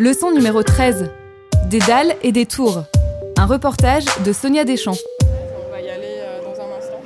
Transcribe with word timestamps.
Leçon 0.00 0.30
numéro 0.30 0.62
13. 0.62 1.10
Des 1.68 1.78
dalles 1.80 2.14
et 2.22 2.32
des 2.32 2.46
tours. 2.46 2.84
Un 3.36 3.44
reportage 3.44 4.06
de 4.24 4.32
Sonia 4.32 4.64
Deschamps. 4.64 4.96
On 5.22 5.70
va 5.70 5.78
y 5.82 5.90
aller 5.90 6.16
euh, 6.20 6.40
dans 6.42 6.58
un 6.58 6.78
instant. 6.78 7.02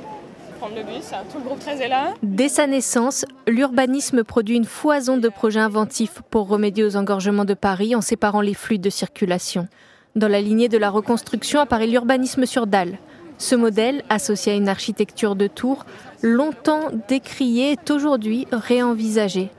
Prendre 0.61 0.75
le 0.77 0.83
bus, 0.83 1.03
tout 1.29 1.39
le 1.39 1.43
groupe 1.43 1.59
13 1.59 1.81
est 1.81 1.89
là. 1.89 2.13
Dès 2.23 2.47
sa 2.47 2.67
naissance, 2.67 3.25
l'urbanisme 3.47 4.23
produit 4.23 4.55
une 4.55 4.63
foison 4.63 5.17
de 5.17 5.27
projets 5.27 5.59
inventifs 5.59 6.21
pour 6.29 6.47
remédier 6.47 6.85
aux 6.85 6.95
engorgements 6.95 7.43
de 7.43 7.53
Paris 7.53 7.97
en 7.97 8.01
séparant 8.01 8.39
les 8.39 8.53
flux 8.53 8.79
de 8.79 8.89
circulation. 8.89 9.67
Dans 10.15 10.29
la 10.29 10.39
lignée 10.39 10.69
de 10.69 10.77
la 10.77 10.89
reconstruction 10.89 11.59
apparaît 11.59 11.87
l'urbanisme 11.87 12.45
sur 12.45 12.65
dalles. 12.65 12.97
Ce 13.37 13.55
modèle, 13.55 14.03
associé 14.09 14.53
à 14.53 14.55
une 14.55 14.69
architecture 14.69 15.35
de 15.35 15.47
tours, 15.47 15.85
longtemps 16.21 16.91
décrié, 17.09 17.73
est 17.73 17.91
aujourd'hui 17.91 18.47
réenvisagé. 18.53 19.49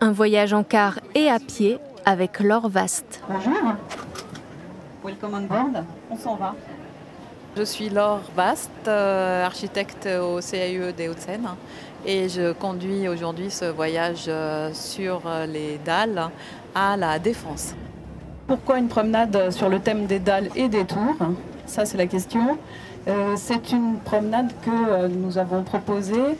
Un 0.00 0.12
voyage 0.12 0.52
en 0.52 0.62
car 0.62 1.00
et 1.16 1.28
à 1.28 1.40
pied 1.40 1.80
avec 2.04 2.40
l'or 2.40 2.68
vaste. 2.68 3.22
Bonjour. 3.28 3.74
Welcome 5.04 5.34
on 5.34 5.42
board. 5.42 5.84
On 6.10 6.16
s'en 6.16 6.36
va. 6.36 6.54
Je 7.56 7.62
suis 7.62 7.88
Laure 7.88 8.22
Bast, 8.36 8.70
euh, 8.88 9.44
architecte 9.44 10.06
au 10.06 10.40
CAUE 10.40 10.92
des 10.92 11.08
Hauts-de-Seine 11.08 11.48
et 12.04 12.28
je 12.28 12.52
conduis 12.52 13.08
aujourd'hui 13.08 13.50
ce 13.50 13.66
voyage 13.66 14.24
euh, 14.26 14.70
sur 14.72 15.22
euh, 15.26 15.46
les 15.46 15.78
dalles 15.84 16.30
à 16.74 16.96
la 16.96 17.18
Défense. 17.18 17.74
Pourquoi 18.46 18.78
une 18.78 18.88
promenade 18.88 19.50
sur 19.50 19.68
le 19.68 19.78
thème 19.78 20.06
des 20.06 20.18
dalles 20.18 20.50
et 20.56 20.68
des 20.68 20.84
tours 20.84 21.16
Ça, 21.66 21.86
c'est 21.86 21.96
la 21.96 22.06
question. 22.06 22.58
Euh, 23.06 23.34
c'est 23.36 23.72
une 23.72 23.98
promenade 23.98 24.50
que 24.62 24.70
euh, 24.70 25.08
nous 25.08 25.36
avons 25.36 25.62
proposée 25.62 26.38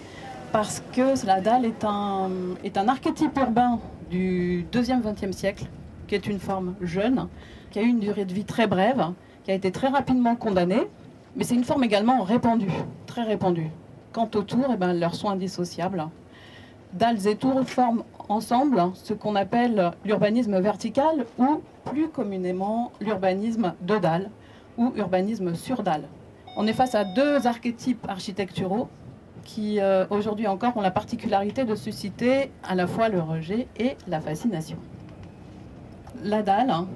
parce 0.50 0.82
que 0.92 1.26
la 1.26 1.40
dalle 1.40 1.64
est 1.66 1.84
un, 1.84 2.30
est 2.62 2.78
un 2.78 2.88
archétype 2.88 3.36
urbain 3.38 3.78
du 4.14 4.64
2e 4.72 5.02
20e 5.02 5.32
siècle, 5.32 5.64
qui 6.06 6.14
est 6.14 6.28
une 6.28 6.38
forme 6.38 6.76
jeune, 6.80 7.26
qui 7.72 7.80
a 7.80 7.82
eu 7.82 7.88
une 7.88 7.98
durée 7.98 8.24
de 8.24 8.32
vie 8.32 8.44
très 8.44 8.68
brève, 8.68 9.06
qui 9.42 9.50
a 9.50 9.54
été 9.54 9.72
très 9.72 9.88
rapidement 9.88 10.36
condamnée, 10.36 10.86
mais 11.34 11.42
c'est 11.42 11.56
une 11.56 11.64
forme 11.64 11.82
également 11.82 12.22
répandue, 12.22 12.70
très 13.08 13.24
répandue. 13.24 13.70
Quant 14.12 14.30
aux 14.36 14.42
tours, 14.42 14.70
eh 14.72 14.76
ben, 14.76 14.92
leurs 14.92 15.16
sont 15.16 15.30
indissociables. 15.30 16.06
Dalles 16.92 17.26
et 17.26 17.34
tours 17.34 17.68
forment 17.68 18.04
ensemble 18.28 18.80
ce 18.94 19.14
qu'on 19.14 19.34
appelle 19.34 19.90
l'urbanisme 20.04 20.60
vertical 20.60 21.26
ou 21.38 21.60
plus 21.84 22.06
communément 22.06 22.92
l'urbanisme 23.00 23.74
de 23.80 23.98
dalles 23.98 24.30
ou 24.78 24.92
urbanisme 24.94 25.56
sur 25.56 25.82
dalles. 25.82 26.06
On 26.56 26.68
est 26.68 26.72
face 26.72 26.94
à 26.94 27.02
deux 27.02 27.48
archétypes 27.48 28.06
architecturaux 28.08 28.88
qui 29.44 29.80
euh, 29.80 30.06
aujourd'hui 30.10 30.46
encore 30.46 30.76
ont 30.76 30.80
la 30.80 30.90
particularité 30.90 31.64
de 31.64 31.74
susciter 31.74 32.50
à 32.62 32.74
la 32.74 32.86
fois 32.86 33.08
le 33.08 33.20
rejet 33.20 33.68
et 33.78 33.96
la 34.08 34.20
fascination. 34.20 34.78
La 36.22 36.42
dalle, 36.42 36.70
hein, 36.70 36.88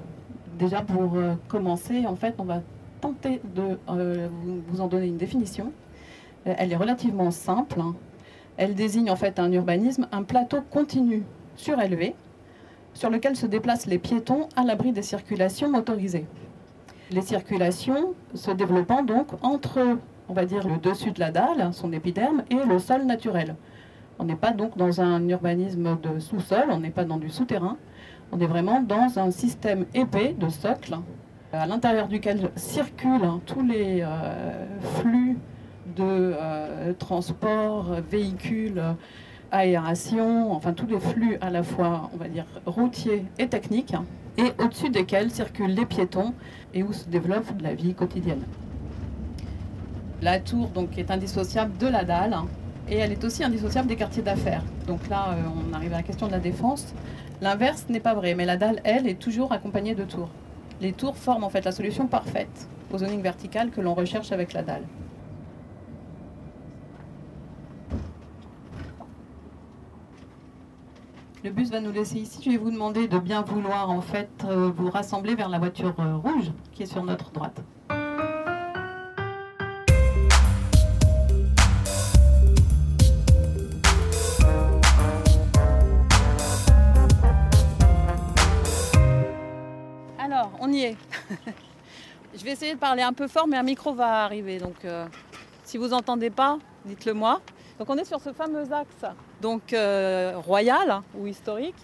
déjà 0.57 0.81
pour 0.81 1.15
euh, 1.15 1.35
commencer, 1.47 2.05
en 2.05 2.15
fait, 2.15 2.35
on 2.39 2.43
va 2.43 2.61
tenter 2.99 3.41
de 3.55 3.77
euh, 3.89 4.27
vous, 4.67 4.81
en 4.81 4.87
donner 4.87 5.07
une 5.07 5.17
définition. 5.17 5.71
Elle 6.45 6.71
est 6.71 6.77
relativement 6.77 7.31
simple. 7.31 7.79
hein. 7.79 7.95
Elle 8.57 8.73
désigne 8.73 9.09
en 9.11 9.15
fait 9.15 9.39
un 9.39 9.51
urbanisme, 9.51 10.07
un 10.11 10.23
plateau 10.23 10.61
continu 10.69 11.23
surélevé 11.55 12.15
sur 12.93 13.09
lequel 13.09 13.35
se 13.35 13.45
déplacent 13.45 13.85
les 13.85 13.99
piétons 13.99 14.49
à 14.55 14.63
l'abri 14.63 14.91
des 14.91 15.01
circulations 15.01 15.69
motorisées. 15.69 16.25
Les 17.11 17.21
circulations 17.21 18.13
se 18.33 18.51
développant 18.51 19.03
donc 19.03 19.27
entre, 19.43 19.97
on 20.29 20.33
va 20.33 20.45
dire, 20.45 20.67
le 20.67 20.77
dessus 20.77 21.11
de 21.11 21.19
la 21.19 21.31
dalle, 21.31 21.69
son 21.73 21.91
épiderme, 21.91 22.43
et 22.49 22.63
le 22.63 22.79
sol 22.79 23.05
naturel. 23.05 23.55
On 24.19 24.25
n'est 24.25 24.35
pas 24.35 24.51
donc 24.51 24.77
dans 24.77 25.01
un 25.01 25.27
urbanisme 25.27 25.97
de 26.01 26.19
sous-sol, 26.19 26.65
on 26.69 26.79
n'est 26.79 26.91
pas 26.91 27.05
dans 27.05 27.17
du 27.17 27.29
souterrain, 27.29 27.77
on 28.31 28.39
est 28.39 28.45
vraiment 28.45 28.81
dans 28.81 29.17
un 29.17 29.31
système 29.31 29.85
épais 29.93 30.35
de 30.37 30.49
socle 30.49 30.95
à 31.51 31.65
l'intérieur 31.65 32.07
duquel 32.07 32.51
circulent 32.55 33.39
tous 33.45 33.63
les 33.63 34.01
euh, 34.03 34.65
flux 34.97 35.37
de 35.95 36.03
euh, 36.03 36.93
transport, 36.93 37.87
véhicules, 38.09 38.81
aération, 39.51 40.53
enfin 40.53 40.73
tous 40.73 40.85
les 40.85 40.99
flux 40.99 41.37
à 41.41 41.49
la 41.49 41.63
fois, 41.63 42.11
on 42.13 42.17
va 42.17 42.27
dire, 42.27 42.45
routiers 42.67 43.25
et 43.39 43.47
techniques, 43.47 43.95
et 44.37 44.51
au-dessus 44.63 44.89
desquels 44.89 45.31
circulent 45.31 45.73
les 45.73 45.87
piétons 45.87 46.33
et 46.73 46.83
où 46.83 46.93
se 46.93 47.09
développe 47.09 47.47
la 47.61 47.73
vie 47.73 47.95
quotidienne. 47.95 48.43
La 50.21 50.39
tour 50.39 50.67
donc 50.67 50.97
est 50.97 51.11
indissociable 51.11 51.77
de 51.77 51.87
la 51.87 52.03
dalle 52.03 52.33
hein, 52.33 52.47
et 52.89 52.97
elle 52.97 53.13
est 53.13 53.23
aussi 53.23 53.41
indissociable 53.41 53.87
des 53.87 53.95
quartiers 53.95 54.21
d'affaires. 54.23 54.63
Donc 54.85 55.07
là, 55.07 55.29
euh, 55.29 55.41
on 55.69 55.73
arrive 55.73 55.93
à 55.93 55.97
la 55.97 56.03
question 56.03 56.27
de 56.27 56.33
la 56.33 56.39
défense. 56.39 56.93
L'inverse 57.41 57.85
n'est 57.87 58.01
pas 58.01 58.13
vrai, 58.13 58.35
mais 58.35 58.45
la 58.45 58.57
dalle, 58.57 58.81
elle, 58.83 59.07
est 59.07 59.19
toujours 59.19 59.53
accompagnée 59.53 59.95
de 59.95 60.03
tours. 60.03 60.29
Les 60.81 60.91
tours 60.91 61.15
forment 61.15 61.45
en 61.45 61.49
fait 61.49 61.63
la 61.63 61.71
solution 61.71 62.07
parfaite 62.07 62.67
au 62.91 62.97
zoning 62.97 63.21
vertical 63.21 63.69
que 63.69 63.79
l'on 63.79 63.93
recherche 63.93 64.33
avec 64.33 64.51
la 64.51 64.63
dalle. 64.63 64.83
Le 71.45 71.51
bus 71.51 71.69
va 71.69 71.79
nous 71.79 71.93
laisser 71.93 72.17
ici. 72.17 72.41
Je 72.43 72.49
vais 72.49 72.57
vous 72.57 72.71
demander 72.71 73.07
de 73.07 73.17
bien 73.17 73.41
vouloir 73.41 73.89
en 73.89 74.01
fait 74.01 74.29
euh, 74.43 74.69
vous 74.75 74.89
rassembler 74.89 75.35
vers 75.35 75.47
la 75.47 75.59
voiture 75.59 75.95
euh, 75.99 76.17
rouge 76.17 76.51
qui 76.73 76.83
est 76.83 76.85
sur 76.85 77.03
notre 77.05 77.31
droite. 77.31 77.61
Vais 92.49 92.53
essayer 92.53 92.73
de 92.73 92.79
parler 92.79 93.03
un 93.03 93.13
peu 93.13 93.27
fort, 93.27 93.47
mais 93.47 93.57
un 93.57 93.63
micro 93.63 93.93
va 93.93 94.23
arriver. 94.23 94.57
Donc, 94.57 94.83
euh, 94.83 95.05
si 95.63 95.77
vous 95.77 95.93
entendez 95.93 96.31
pas, 96.31 96.57
dites-le 96.85 97.13
moi. 97.13 97.41
Donc, 97.77 97.89
on 97.89 97.97
est 97.97 98.05
sur 98.05 98.19
ce 98.19 98.33
fameux 98.33 98.73
axe, 98.73 99.05
donc 99.39 99.71
euh, 99.71 100.33
royal 100.35 100.89
hein, 100.89 101.03
ou 101.15 101.27
historique, 101.27 101.75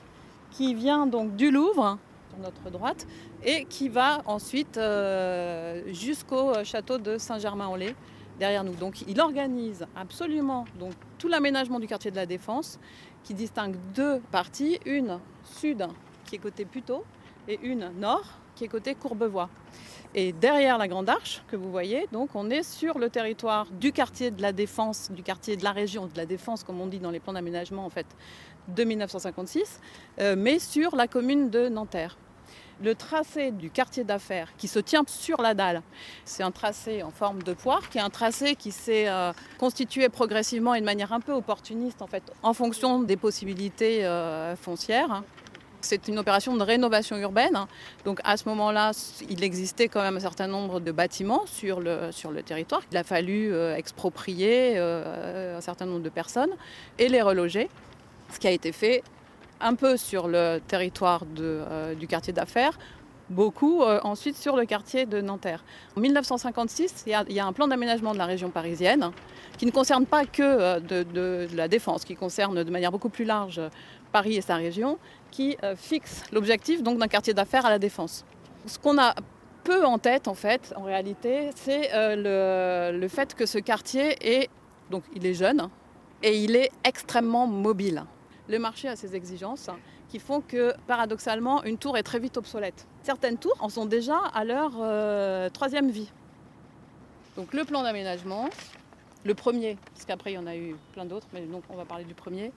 qui 0.52 0.74
vient 0.74 1.06
donc 1.06 1.36
du 1.36 1.52
Louvre 1.52 2.00
sur 2.30 2.40
notre 2.40 2.70
droite 2.72 3.06
et 3.44 3.66
qui 3.66 3.90
va 3.90 4.24
ensuite 4.26 4.78
euh, 4.78 5.84
jusqu'au 5.94 6.52
château 6.64 6.98
de 6.98 7.18
Saint-Germain-en-Laye 7.18 7.96
derrière 8.40 8.64
nous. 8.64 8.74
Donc, 8.74 9.04
il 9.08 9.22
organise 9.22 9.86
absolument 9.96 10.66
donc 10.80 10.94
tout 11.20 11.28
l'aménagement 11.28 11.80
du 11.80 11.86
quartier 11.86 12.10
de 12.10 12.16
la 12.16 12.26
Défense, 12.26 12.80
qui 13.24 13.36
distingue 13.36 13.76
deux 13.94 14.20
parties, 14.32 14.80
une 14.86 15.20
sud 15.44 15.86
qui 16.26 16.36
est 16.36 16.40
côté 16.40 16.66
Puteaux 16.66 17.06
et 17.48 17.60
une 17.62 17.92
nord 18.00 18.26
qui 18.56 18.64
est 18.64 18.68
côté 18.68 18.96
Courbevoie. 18.96 19.50
Et 20.18 20.32
derrière 20.32 20.78
la 20.78 20.88
Grande 20.88 21.10
Arche 21.10 21.44
que 21.50 21.58
vous 21.58 21.70
voyez, 21.70 22.08
donc 22.14 22.30
on 22.36 22.50
est 22.50 22.64
sur 22.64 22.98
le 23.00 23.10
territoire 23.10 23.68
du 23.70 23.92
quartier 23.92 24.32
de 24.32 24.42
la 24.42 24.54
Défense, 24.54 25.12
du 25.12 25.24
quartier 25.24 25.58
de 25.58 25.64
la 25.64 25.74
région 25.74 26.08
de 26.08 26.16
la 26.16 26.26
Défense, 26.26 26.64
comme 26.64 26.80
on 26.80 26.88
dit 26.88 27.00
dans 27.00 27.12
les 27.12 27.20
plans 27.20 27.34
d'aménagement 27.34 27.86
en 27.86 27.90
fait, 27.90 28.08
de 28.70 28.84
1956, 28.86 29.82
euh, 30.20 30.36
mais 30.38 30.60
sur 30.60 30.96
la 30.96 31.08
commune 31.08 31.50
de 31.50 31.68
Nanterre. 31.68 32.18
Le 32.84 32.94
tracé 32.94 33.52
du 33.52 33.70
quartier 33.70 34.04
d'affaires 34.04 34.50
qui 34.58 34.68
se 34.68 34.80
tient 34.80 35.04
sur 35.08 35.42
la 35.42 35.54
dalle, 35.54 35.82
c'est 36.26 36.44
un 36.44 36.52
tracé 36.52 37.04
en 37.04 37.12
forme 37.12 37.42
de 37.42 37.54
poire, 37.54 37.90
qui 37.90 37.98
est 37.98 38.02
un 38.02 38.10
tracé 38.10 38.56
qui 38.56 38.72
s'est 38.72 39.08
euh, 39.08 39.32
constitué 39.58 40.10
progressivement 40.10 40.74
et 40.76 40.82
de 40.82 40.86
manière 40.86 41.14
un 41.14 41.22
peu 41.22 41.32
opportuniste 41.32 42.02
en 42.02 42.08
fait, 42.08 42.24
en 42.44 42.54
fonction 42.54 43.02
des 43.02 43.16
possibilités 43.18 44.06
euh, 44.06 44.58
foncières. 44.58 45.24
C'est 45.86 46.08
une 46.08 46.18
opération 46.18 46.58
de 46.58 46.64
rénovation 46.64 47.16
urbaine. 47.18 47.68
Donc 48.06 48.20
à 48.24 48.38
ce 48.38 48.50
moment-là, 48.50 48.92
il 49.30 49.44
existait 49.44 49.88
quand 49.88 50.02
même 50.02 50.18
un 50.18 50.20
certain 50.20 50.48
nombre 50.48 50.80
de 50.80 50.92
bâtiments 50.92 51.44
sur 51.46 51.80
le, 51.80 52.10
territoire. 52.44 52.82
Il 52.92 52.98
a 52.98 53.04
fallu 53.04 53.54
euh, 53.54 53.76
exproprier 53.76 54.74
euh, 54.78 55.58
un 55.58 55.62
certain 55.62 55.86
nombre 55.86 56.02
de 56.02 56.10
personnes 56.10 56.50
et 56.98 57.08
les 57.08 57.22
reloger. 57.22 57.70
Ce 58.34 58.40
qui 58.40 58.48
a 58.48 58.52
été 58.52 58.72
fait 58.72 59.04
un 59.62 59.76
peu 59.76 59.96
sur 59.96 60.28
le 60.28 60.60
territoire 60.68 61.24
euh, 61.40 61.94
du 61.94 62.08
quartier 62.08 62.34
d'affaires, 62.34 62.80
beaucoup 63.30 63.82
ensuite 63.82 64.38
sur 64.38 64.56
le 64.56 64.66
quartier 64.66 65.06
de 65.08 65.20
Nanterre. 65.20 65.64
En 65.96 66.02
1956, 66.02 67.06
il 67.08 67.34
y, 67.34 67.40
a 67.40 67.46
un 67.46 67.54
plan 67.54 67.68
d'aménagement 67.68 68.14
de 68.14 68.20
la 68.20 68.28
région 68.28 68.52
parisienne 68.52 69.12
qui 69.58 69.66
ne 69.66 69.72
concerne 69.72 70.06
pas 70.06 70.26
que 70.26 70.80
de, 70.80 71.48
la 71.56 71.68
défense, 71.68 72.06
qui 72.06 72.16
concerne 72.16 72.64
de 72.64 72.70
manière 72.70 72.92
beaucoup 72.92 73.10
plus 73.10 73.26
large 73.26 73.60
Paris 74.12 74.36
et 74.36 74.42
sa 74.42 74.56
région, 74.56 74.98
qui 75.36 75.58
fixe 75.76 76.24
l'objectif 76.32 76.82
donc 76.82 76.98
d'un 76.98 77.08
quartier 77.10 77.34
d'affaires 77.34 77.66
à 77.66 77.70
la 77.70 77.80
défense. 77.80 78.24
Ce 78.66 78.80
qu'on 78.80 78.98
a 78.98 79.14
peu 79.66 79.84
en 79.84 79.98
tête, 79.98 80.30
en 80.30 80.36
fait, 80.36 80.74
en 80.78 80.84
réalité, 80.84 81.50
c'est 81.56 81.94
euh, 81.94 82.92
le, 82.92 83.08
fait 83.10 83.34
que 83.34 83.46
ce 83.46 83.58
quartier 83.58 84.16
est, 84.22 84.50
donc 84.92 85.04
il 85.14 85.26
est 85.26 85.34
jeune 85.34 85.70
et 86.24 86.38
il 86.38 86.56
est 86.56 86.72
extrêmement 86.86 87.48
mobile. 87.48 88.06
Le 88.48 88.60
marché 88.60 88.88
a 88.88 88.96
ses 88.96 89.16
exigences 89.16 89.70
qui 90.08 90.20
font 90.20 90.40
que, 90.40 90.74
paradoxalement, 90.88 91.64
une 91.64 91.80
tour 91.80 91.98
est 91.98 92.04
très 92.04 92.20
vite 92.20 92.38
obsolète. 92.38 92.88
Certaines 93.02 93.38
tours 93.38 93.58
en 93.60 93.70
sont 93.70 93.88
déjà 93.88 94.18
à 94.34 94.46
leur 94.46 94.74
euh, 94.80 95.50
troisième 95.50 95.90
vie. 95.90 96.12
Donc 97.36 97.54
le 97.54 97.66
plan 97.66 97.82
d'aménagement, 97.82 98.50
le 99.26 99.34
premier, 99.34 99.78
parce 99.94 100.06
qu'après 100.06 100.32
il 100.32 100.36
y 100.36 100.38
en 100.38 100.48
a 100.48 100.56
eu 100.56 100.76
plein 100.94 101.06
d'autres, 101.06 101.28
mais 101.34 101.42
donc 101.42 101.64
on 101.70 101.76
va 101.76 101.86
parler 101.86 102.06
du 102.06 102.14
premier, 102.14 102.52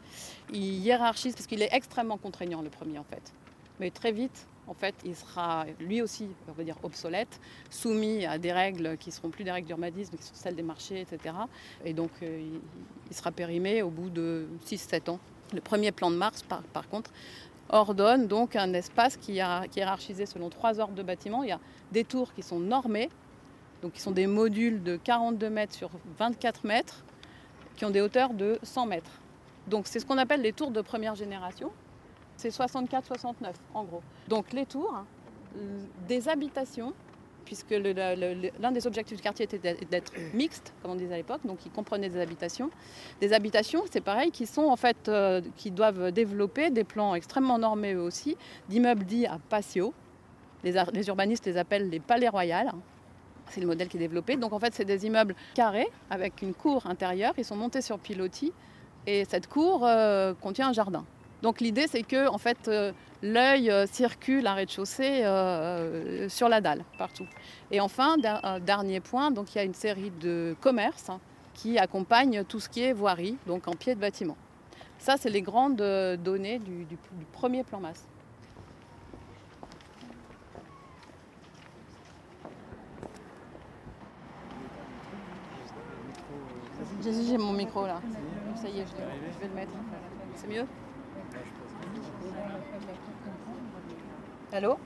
il 0.53 0.79
hiérarchise, 0.79 1.35
parce 1.35 1.47
qu'il 1.47 1.63
est 1.63 1.73
extrêmement 1.73 2.19
contraignant 2.19 2.63
le 2.63 2.71
premier 2.71 2.99
en 2.99 3.05
fait. 3.05 3.33
Mais 3.81 3.91
très 3.91 4.13
vite, 4.13 4.47
en 4.69 4.75
fait, 4.75 4.95
il 5.05 5.17
sera 5.17 5.65
lui 5.81 6.03
aussi, 6.03 6.29
on 6.47 6.53
va 6.53 6.63
dire, 6.63 6.77
obsolète, 6.83 7.41
soumis 7.71 8.27
à 8.27 8.39
des 8.39 8.53
règles 8.53 8.99
qui 8.99 9.09
ne 9.09 9.15
seront 9.15 9.31
plus 9.31 9.45
des 9.45 9.51
règles 9.51 9.67
d'urbanisme, 9.67 10.17
qui 10.17 10.23
sont 10.23 10.35
celles 10.35 10.57
des 10.57 10.63
marchés, 10.63 11.01
etc. 11.01 11.35
Et 11.85 11.95
donc, 11.95 12.11
euh, 12.23 12.43
il, 13.11 13.17
sera 13.17 13.31
périmé 13.31 13.81
au 13.83 13.89
bout 13.89 14.11
de 14.11 14.47
6-7 14.67 15.11
ans. 15.11 15.21
Le 15.55 15.63
premier 15.63 15.91
plan 15.91 16.11
de 16.11 16.17
Mars, 16.17 16.43
par, 16.43 16.89
contre, 16.91 17.11
ordonne 17.71 18.27
donc 18.27 18.57
un 18.57 18.75
espace 18.75 19.17
qui, 19.17 19.33
qui 19.33 19.39
est 19.39 19.77
hiérarchisé 19.77 20.27
selon 20.27 20.51
trois 20.51 20.81
ordres 20.81 20.95
de 20.95 21.03
bâtiments. 21.03 21.43
Il 21.43 21.49
y 21.49 21.53
a 21.53 21.61
des 21.93 22.05
tours 22.05 22.35
qui 22.35 22.43
sont 22.43 22.61
normées, 22.61 23.09
donc 23.83 23.93
qui 23.93 24.01
sont 24.01 24.11
des 24.11 24.27
modules 24.27 24.83
de 24.83 24.97
42 24.97 25.51
mètres 25.51 25.75
sur 25.75 25.91
24 26.19 26.65
mètres, 26.65 27.05
qui 27.77 27.85
ont 27.85 27.91
des 27.91 28.01
hauteurs 28.01 28.35
de 28.35 28.59
100 28.63 28.87
mètres. 28.87 29.21
Donc 29.69 29.87
c'est 29.87 30.01
ce 30.01 30.07
qu'on 30.07 30.19
appelle 30.19 30.43
les 30.43 30.53
tours 30.53 30.71
de 30.71 30.81
première 30.81 31.15
génération. 31.15 31.71
C'est 32.37 32.49
64-69 32.49 33.53
en 33.75 33.85
gros. 33.85 34.03
Donc 34.29 34.53
les 34.53 34.67
tours, 34.67 35.05
des 36.07 36.29
habitations, 36.29 36.93
puisque 37.45 37.71
l'un 37.71 38.73
des 38.73 38.87
objectifs 38.87 39.17
du 39.17 39.23
quartier 39.23 39.45
était 39.45 39.59
d'être 39.59 40.13
mixte, 40.35 40.75
comme 40.83 40.93
on 40.93 40.95
disait 40.97 41.15
à 41.15 41.17
l'époque, 41.17 41.41
donc 41.45 41.59
qui 41.59 41.71
comprenait 41.71 42.11
des 42.11 42.21
habitations. 42.21 42.71
Des 43.21 43.33
habitations, 43.33 43.85
c'est 43.91 44.03
pareil, 44.03 44.31
qui 44.31 44.47
sont 44.47 44.65
en 44.65 44.77
fait, 44.77 45.09
euh, 45.09 45.41
qui 45.57 45.71
doivent 45.71 46.13
développer 46.13 46.71
des 46.71 46.85
plans 46.85 47.15
extrêmement 47.15 47.59
normés 47.59 47.95
eux 47.95 48.03
aussi, 48.03 48.37
d'immeubles 48.69 49.05
dits 49.05 49.27
à 49.27 49.39
patio. 49.49 49.95
Les, 50.63 50.75
les, 50.93 51.09
urbanistes 51.09 51.47
les 51.47 51.57
appellent 51.57 51.89
les 51.89 52.01
palais 52.01 52.29
royales. 52.29 52.71
C'est 53.51 53.61
le 53.61 53.67
modèle 53.67 53.89
qui 53.89 53.97
est 53.97 54.01
développé. 54.01 54.37
Donc 54.37 54.53
en 54.53 54.59
fait, 54.59 54.75
c'est 54.75 54.85
des 54.85 55.07
immeubles 55.07 55.35
carrés 55.55 55.89
avec 56.11 56.43
une 56.43 56.55
cour 56.55 56.87
intérieure. 56.87 57.35
Ils 57.39 57.45
sont 57.45 57.57
montés 57.57 57.83
sur 57.83 57.99
pilotis 57.99 58.53
et 59.07 59.25
cette 59.25 59.49
cour 59.49 59.87
euh, 59.87 60.35
contient 60.35 60.69
un 60.69 60.73
jardin. 60.73 61.05
Donc 61.43 61.61
l'idée, 61.61 61.87
c'est 61.87 62.03
que 62.03 62.29
en 62.29 62.39
fait, 62.39 62.69
euh, 62.69 62.93
l'œil 63.23 63.71
euh, 63.71 63.87
circule 63.87 64.47
à 64.47 64.55
rez-de-chaussée 64.55 65.23
sur 66.29 66.49
la 66.49 66.61
dalle, 66.61 66.85
partout. 66.99 67.27
Et 67.71 67.81
enfin, 67.81 68.17
dernier 68.61 69.01
point, 69.01 69.31
donc 69.31 69.55
il 69.55 69.59
y 69.59 69.61
a 69.61 69.65
une 69.65 69.75
série 69.75 70.11
de 70.21 70.57
commerces 70.61 71.11
hein, 71.11 71.21
qui 71.55 71.79
accompagnent 71.79 72.45
tout 72.45 72.61
ce 72.61 72.69
qui 72.69 72.83
est 72.83 72.93
voirie, 72.93 73.37
donc 73.47 73.69
en 73.69 73.73
pied 73.73 73.95
de 73.95 74.01
bâtiment. 74.01 74.37
Ça, 74.99 75.17
c'est 75.17 75.31
les 75.31 75.43
grandes 75.43 75.77
données 75.77 76.59
du, 76.59 76.87
premier 77.33 77.63
plan 77.63 77.81
masse. 77.81 78.05
J'ai 87.11 87.39
mon 87.39 87.53
micro 87.53 87.87
là. 87.87 88.01
Ça 88.57 88.69
y 88.69 88.81
est, 88.81 88.87
je 88.87 89.41
vais 89.41 89.49
le 89.49 89.55
mettre. 89.55 89.73
C'est 90.35 90.49
mieux? 90.49 90.67
Allô? 94.53 94.79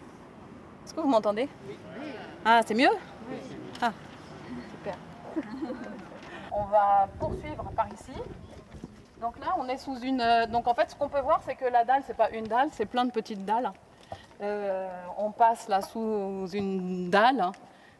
Est-ce 0.84 0.94
que 0.94 1.00
vous 1.00 1.08
m'entendez? 1.08 1.48
Ah, 2.44 2.60
c'est 2.64 2.74
mieux? 2.74 2.90
Ah, 3.80 3.92
super. 4.70 4.96
On 6.52 6.64
va 6.64 7.08
poursuivre 7.19 7.64
par 7.74 7.88
ici. 7.92 8.12
Donc 9.20 9.38
là, 9.38 9.54
on 9.56 9.68
est 9.68 9.76
sous 9.76 9.96
une. 10.00 10.20
Euh, 10.20 10.46
donc 10.46 10.66
en 10.66 10.75
fait, 10.75 10.90
ce 10.90 10.96
qu'on 10.96 11.08
peut 11.08 11.20
voir, 11.20 11.40
c'est 11.46 11.54
que 11.54 11.64
la 11.64 11.84
dalle, 11.84 12.02
c'est 12.04 12.16
pas 12.16 12.28
une 12.30 12.44
dalle, 12.44 12.68
c'est 12.72 12.86
plein 12.86 13.04
de 13.04 13.12
petites 13.12 13.44
dalles. 13.44 13.72
Euh, 14.42 14.88
on 15.16 15.30
passe 15.30 15.68
là 15.68 15.80
sous 15.80 16.48
une 16.52 17.08
dalle 17.08 17.40
hein, 17.40 17.52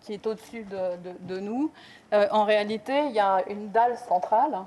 qui 0.02 0.14
est 0.14 0.26
au-dessus 0.26 0.64
de, 0.64 1.40
nous. 1.40 1.70
Euh, 2.12 2.26
en 2.31 2.44
réalité, 2.44 3.06
il 3.06 3.12
y 3.12 3.20
a 3.20 3.43
une 3.49 3.70
dalle 3.70 3.96
centrale 3.96 4.58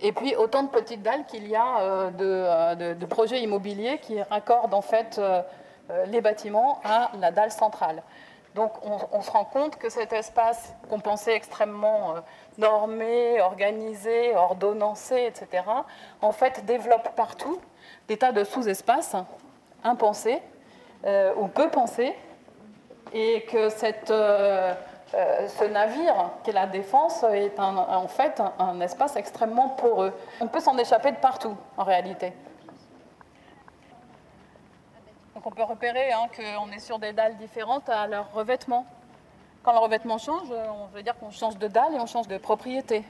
et 0.00 0.12
puis 0.12 0.34
autant 0.34 0.64
de 0.64 0.68
petites 0.68 1.02
dalles 1.02 1.24
qu'il 1.26 1.46
y 1.48 1.54
a 1.54 2.10
de, 2.10 2.94
de, 2.94 3.06
projets 3.06 3.40
immobiliers 3.40 3.98
qui 3.98 4.20
raccordent 4.22 4.74
en 4.74 4.82
fait 4.82 5.20
euh, 5.90 6.06
les 6.06 6.22
bâtiments 6.22 6.80
à 6.82 7.10
la 7.20 7.30
dalle 7.30 7.50
centrale. 7.50 8.02
Donc 8.54 8.72
on, 8.82 9.20
se 9.20 9.30
rend 9.30 9.44
compte 9.44 9.76
que 9.76 9.90
cet 9.90 10.14
espace 10.14 10.72
qu'on 10.88 10.98
pensait 10.98 11.34
extrêmement 11.34 12.16
euh, 12.16 12.20
normé, 12.56 13.42
organisé, 13.42 14.34
ordonnancé, 14.34 15.26
etc., 15.26 15.62
en 16.22 16.32
fait 16.32 16.64
développe 16.64 17.14
partout 17.16 17.60
des 18.08 18.16
tas 18.16 18.32
de 18.32 18.44
sous-espaces 18.44 19.14
impensés 19.82 20.40
euh, 21.04 21.34
ou 21.36 21.48
peu 21.48 21.68
pensés, 21.68 22.14
et 23.14 23.42
que 23.42 23.70
cette, 23.70 24.08
ce 24.08 25.64
navire 25.64 26.30
qu'est 26.42 26.52
la 26.52 26.66
défense 26.66 27.22
est 27.32 27.58
en 27.58 28.08
fait 28.08 28.42
un 28.58 28.80
espace 28.80 29.16
extrêmement 29.16 29.70
poreux. 29.70 30.12
On 30.40 30.48
peut 30.48 30.60
s'en 30.60 30.76
échapper 30.76 31.12
de 31.12 31.16
partout 31.16 31.56
en 31.78 31.84
réalité 31.84 32.34
on 35.46 35.50
peut 35.50 35.62
repérer 35.62 36.10
hein, 36.12 36.26
qu'on 36.34 36.70
est 36.70 36.78
sur 36.78 36.98
des 36.98 37.12
dalles 37.12 37.36
différentes 37.36 37.88
à 37.88 38.06
leur 38.06 38.32
revêtement. 38.32 38.86
Quand 39.62 39.72
le 39.72 39.78
revêtement 39.78 40.18
change, 40.18 40.48
on 40.50 40.86
veut 40.86 41.02
dire 41.02 41.16
qu'on 41.18 41.30
change 41.30 41.58
de 41.58 41.68
dalle 41.68 41.94
et 41.94 42.00
on 42.00 42.06
change 42.06 42.28
de 42.28 42.38
propriété. 42.38 43.04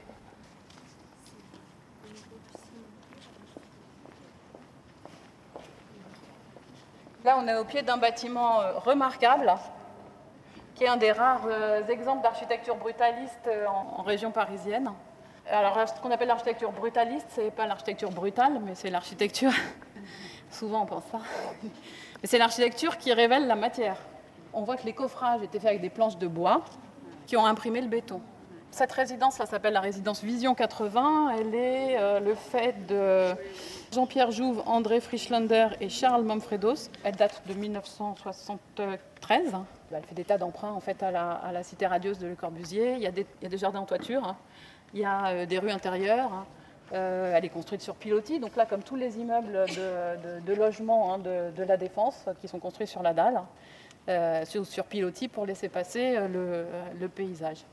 Là, 7.23 7.37
on 7.39 7.47
est 7.47 7.55
au 7.55 7.63
pied 7.63 7.81
d'un 7.81 7.97
bâtiment 7.97 8.61
euh, 8.61 8.77
remarquable, 8.77 9.51
qui 10.75 10.83
est 10.83 10.87
un 10.87 10.97
des 10.97 11.11
rares 11.11 11.47
euh, 11.47 11.87
exemples 11.87 12.21
d'architecture 12.21 12.75
brutaliste 12.75 13.47
euh, 13.47 13.65
en, 13.65 14.03
région 14.03 14.31
parisienne. 14.31 14.91
Alors, 15.49 15.77
ce 15.87 15.99
qu'on 16.01 16.11
appelle 16.11 16.27
l'architecture 16.27 16.71
brutaliste, 16.71 17.27
c'est 17.29 17.51
pas 17.51 17.65
l'architecture 17.65 18.09
brutale, 18.09 18.59
mais 18.63 18.75
c'est 18.75 18.89
l'architecture. 18.89 19.51
Souvent, 20.51 20.83
on 20.83 20.85
pense 20.85 21.03
ça 21.11 21.19
c'est 22.23 22.37
l'architecture 22.37 22.97
qui 22.97 23.13
révèle 23.13 23.47
la 23.47 23.55
matière. 23.55 23.97
On 24.53 24.63
voit 24.63 24.77
que 24.77 24.85
les 24.85 24.93
coffrages 24.93 25.41
étaient 25.43 25.59
faits 25.59 25.69
avec 25.69 25.81
des 25.81 25.89
planches 25.89 26.17
de 26.17 26.27
bois 26.27 26.63
qui 27.27 27.37
ont 27.37 27.45
imprimé 27.45 27.81
le 27.81 27.87
béton. 27.87 28.21
Cette 28.75 28.91
résidence, 28.91 29.35
ça 29.35 29.45
s'appelle 29.45 29.71
la 29.71 29.79
résidence 29.79 30.21
Vision 30.21 30.53
80. 30.53 31.37
Elle 31.39 31.55
est 31.55 31.95
euh, 31.97 32.19
le 32.19 32.35
fait 32.35 32.75
de 32.87 33.33
Jean-Pierre 33.93 34.31
Jouve, 34.31 34.61
André 34.65 34.99
Frischlander 34.99 35.69
et 35.79 35.87
Charles 35.87 36.23
Manfredos. 36.23 36.89
Elle 37.05 37.15
date 37.15 37.41
de 37.47 37.53
1973. 37.53 39.53
Elle 39.95 40.03
fait 40.03 40.15
des 40.15 40.25
tas 40.25 40.37
d'emprunts 40.37 40.71
en 40.71 40.79
fait 40.79 41.01
à 41.03 41.11
la, 41.11 41.63
cité 41.63 41.87
radieuse 41.87 42.19
de 42.19 42.27
Le 42.27 42.35
Corbusier. 42.35 42.93
Il 42.95 43.01
y 43.01 43.07
a 43.07 43.11
des, 43.11 43.57
jardins 43.57 43.79
en 43.79 43.85
toiture. 43.85 44.23
Hein. 44.23 44.37
Il 44.93 44.99
y 44.99 45.05
a 45.05 45.27
euh, 45.27 45.45
des 45.45 45.59
rues 45.59 45.71
intérieures. 45.71 46.31
Hein. 46.33 46.45
Euh, 46.93 47.33
elle 47.35 47.45
est 47.45 47.49
construite 47.49 47.81
sur 47.81 47.95
pilotis, 47.95 48.39
donc 48.39 48.55
là, 48.55 48.65
comme 48.65 48.83
tous 48.83 48.95
les 48.95 49.17
immeubles 49.17 49.65
de, 50.45 50.53
logement 50.53 51.13
hein, 51.13 51.19
de, 51.19 51.63
la 51.63 51.77
Défense 51.77 52.25
qui 52.39 52.47
sont 52.47 52.59
construits 52.59 52.85
sur 52.85 53.01
la 53.01 53.13
dalle, 53.13 53.41
euh, 54.07 54.45
sur, 54.45 54.85
pilotis 54.85 55.27
pour 55.27 55.47
laisser 55.47 55.67
passer 55.67 56.15
euh, 56.15 56.67
le, 56.99 57.07
paysage. 57.07 57.65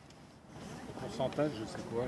Le 0.97 1.09
pourcentage, 1.09 1.51
c'est 1.67 1.87
quoi 1.91 2.05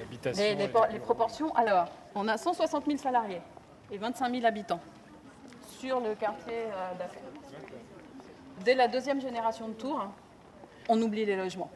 l'habitation 0.00 0.42
les, 0.42 0.56
les, 0.56 0.98
proportions, 0.98 1.54
alors, 1.54 1.88
on 2.16 2.26
a 2.26 2.36
160 2.36 2.86
000 2.86 2.98
salariés 2.98 3.40
et 3.92 3.98
25 3.98 4.34
000 4.34 4.44
habitants 4.44 4.80
sur 5.78 6.00
le 6.00 6.14
quartier 6.16 6.64
d'affaires. 6.98 7.22
Dès 8.64 8.74
la 8.74 8.88
deuxième 8.88 9.20
génération 9.20 9.68
de 9.68 9.74
Tours, 9.74 10.06
on 10.88 11.00
oublie 11.02 11.24
les 11.24 11.36
logements. 11.36 11.70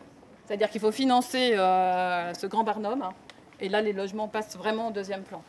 C'est-à-dire 0.44 0.70
qu'il 0.70 0.80
faut 0.80 0.92
financer 0.92 1.52
ce 1.52 2.46
grand 2.46 2.62
barnum 2.62 3.10
et 3.58 3.68
là, 3.68 3.80
les 3.80 3.92
logements 3.92 4.28
passent 4.28 4.56
vraiment 4.56 4.88
au 4.88 4.90
deuxième 4.90 5.22
plan. 5.22 5.42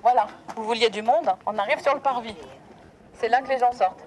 Voilà, 0.00 0.26
vous 0.56 0.64
vouliez 0.64 0.90
du 0.90 1.02
monde, 1.02 1.30
on 1.46 1.56
arrive 1.58 1.80
sur 1.80 1.94
le 1.94 2.00
parvis. 2.00 2.34
C'est 3.14 3.28
là 3.28 3.40
que 3.40 3.48
les 3.48 3.58
gens 3.58 3.70
sortent. 3.72 4.04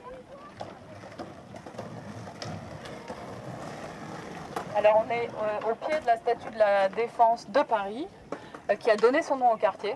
Alors 4.76 5.06
on 5.08 5.10
est 5.10 5.30
euh, 5.30 5.72
au 5.72 5.76
pied 5.76 5.98
de 6.02 6.06
la 6.06 6.18
statue 6.18 6.50
de 6.52 6.60
la 6.60 6.90
Défense 6.90 7.50
de 7.50 7.62
Paris, 7.62 8.10
euh, 8.70 8.76
qui 8.76 8.92
a 8.92 8.98
donné 8.98 9.22
son 9.22 9.38
nom 9.38 9.54
au 9.54 9.56
quartier. 9.56 9.96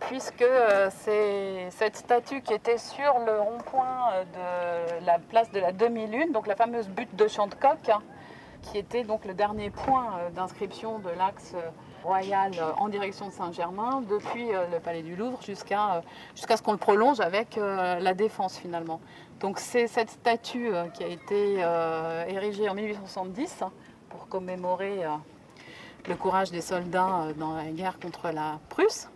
Puisque 0.00 0.42
euh, 0.42 0.90
c'est 0.90 1.68
cette 1.70 1.96
statue 1.96 2.40
qui 2.40 2.54
était 2.54 2.78
sur 2.78 3.18
le 3.24 3.40
rond-point 3.40 4.12
euh, 4.12 4.98
de 5.00 5.06
la 5.06 5.18
place 5.18 5.50
de 5.52 5.60
la 5.60 5.72
demi-lune, 5.72 6.32
donc 6.32 6.46
la 6.46 6.56
fameuse 6.56 6.88
butte 6.88 7.14
de 7.16 7.28
Chantecoq, 7.28 7.88
hein, 7.88 8.02
qui 8.62 8.78
était 8.78 9.04
donc 9.04 9.24
le 9.24 9.34
dernier 9.34 9.70
point 9.70 10.18
euh, 10.18 10.30
d'inscription 10.30 10.98
de 10.98 11.10
l'axe 11.10 11.54
royal 12.02 12.52
en 12.78 12.88
direction 12.88 13.28
de 13.28 13.32
Saint-Germain, 13.32 14.02
depuis 14.08 14.46
le 14.46 14.78
palais 14.78 15.02
du 15.02 15.16
Louvre 15.16 15.38
jusqu'à 15.42 16.02
ce 16.34 16.62
qu'on 16.62 16.72
le 16.72 16.78
prolonge 16.78 17.20
avec 17.20 17.56
la 17.56 18.14
défense 18.14 18.56
finalement. 18.56 19.02
Donc 19.38 19.58
c'est 19.58 19.86
cette 19.86 20.08
statue 20.08 20.72
qui 20.94 21.04
a 21.04 21.08
été 21.08 21.56
érigée 22.26 22.70
en 22.70 22.74
1870 22.74 23.60
hein, 23.60 23.70
pour 24.08 24.28
commémorer 24.28 25.02
le 26.08 26.14
courage 26.14 26.50
des 26.50 26.62
soldats 26.62 27.26
dans 27.36 27.54
la 27.54 27.64
guerre 27.64 27.98
contre 28.00 28.30
la 28.30 28.60
Prusse 28.70 29.10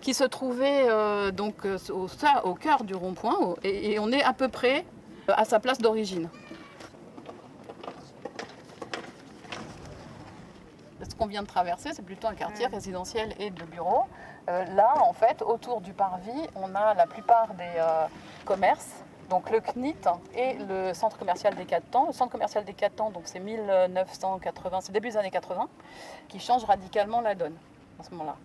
qui 0.00 0.14
se 0.14 0.24
trouvait 0.24 0.86
euh, 0.88 1.30
donc 1.30 1.64
euh, 1.64 1.78
au, 1.90 2.06
au, 2.44 2.54
cœur 2.54 2.84
du 2.84 2.94
rond-point 2.94 3.54
et, 3.62 3.92
et, 3.92 3.98
on 3.98 4.10
est 4.12 4.22
à 4.22 4.32
peu 4.32 4.48
près 4.48 4.84
euh, 5.28 5.34
à 5.36 5.44
sa 5.44 5.60
place 5.60 5.78
d'origine. 5.78 6.28
Ce 11.08 11.14
qu'on 11.14 11.26
vient 11.26 11.42
de 11.42 11.48
traverser, 11.48 11.90
c'est 11.92 12.04
plutôt 12.04 12.28
un 12.28 12.34
quartier 12.34 12.66
résidentiel 12.66 13.34
et 13.38 13.50
de 13.50 13.64
bureaux. 13.64 14.04
Euh, 14.48 14.64
là, 14.74 14.94
en 15.02 15.12
fait, 15.12 15.42
autour 15.42 15.80
du 15.80 15.92
parvis, 15.92 16.48
on 16.54 16.74
a 16.74 16.94
la 16.94 17.06
plupart 17.06 17.54
des 17.54 17.64
euh, 17.76 18.06
commerces. 18.44 19.04
Donc 19.28 19.50
le 19.50 19.60
CNIT 19.60 20.08
et 20.34 20.54
le 20.54 20.94
centre 20.94 21.18
commercial 21.18 21.54
des 21.54 21.66
4 21.66 21.90
temps. 21.90 22.06
Le 22.06 22.12
centre 22.14 22.32
commercial 22.32 22.64
des 22.64 22.72
4 22.72 22.94
temps, 22.94 23.10
donc 23.10 23.24
c'est 23.26 23.40
1980, 23.40 24.80
c'est 24.80 24.92
début 24.92 25.10
des 25.10 25.18
années 25.18 25.30
80, 25.30 25.68
qui 26.28 26.40
change 26.40 26.64
radicalement 26.64 27.20
la 27.20 27.34
donne 27.34 27.54
à 28.00 28.04
ce 28.04 28.10
moment-là. 28.12 28.36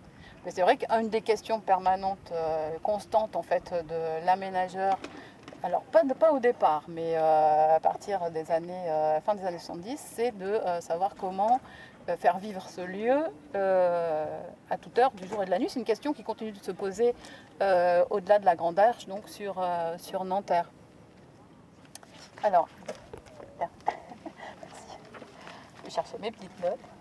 Mais 0.44 0.50
c'est 0.50 0.62
vrai 0.62 0.76
qu'une 0.76 1.08
des 1.08 1.22
questions 1.22 1.60
permanentes, 1.60 2.30
euh, 2.32 2.76
constantes 2.82 3.34
en 3.34 3.42
fait 3.42 3.72
de 3.72 4.26
l'aménageur, 4.26 4.98
alors 5.62 5.82
pas, 5.84 6.32
au 6.32 6.38
départ, 6.38 6.84
mais 6.88 7.16
euh, 7.16 7.76
à 7.76 7.80
partir 7.80 8.30
des 8.30 8.50
années, 8.50 8.90
euh, 8.90 9.18
fin 9.22 9.34
des 9.34 9.46
années 9.46 9.58
70, 9.58 9.98
c'est 9.98 10.32
de 10.32 10.60
savoir 10.80 11.14
comment 11.14 11.60
faire 12.18 12.36
vivre 12.36 12.68
ce 12.68 12.82
lieu 12.82 13.24
à 13.54 14.76
toute 14.76 14.98
heure 14.98 15.12
du 15.12 15.26
jour 15.26 15.42
et 15.42 15.46
de 15.46 15.50
la 15.50 15.58
nuit. 15.58 15.70
C'est 15.70 15.78
une 15.78 15.86
question 15.86 16.12
qui 16.12 16.22
continue 16.22 16.52
de 16.52 16.62
se 16.62 16.72
poser 16.72 17.14
au-delà 18.10 18.38
de 18.38 18.44
la 18.44 18.56
Grande 18.56 18.78
Arche, 18.78 19.06
donc 19.06 19.26
sur, 19.26 19.66
sur 19.96 20.24
Nanterre. 20.24 20.70
Alors, 22.42 22.68
merci. 23.58 24.98
Je 25.78 25.84
vais 25.84 25.90
chercher 25.90 26.18
mes 26.20 26.30
petites 26.30 26.62
notes. 26.62 26.93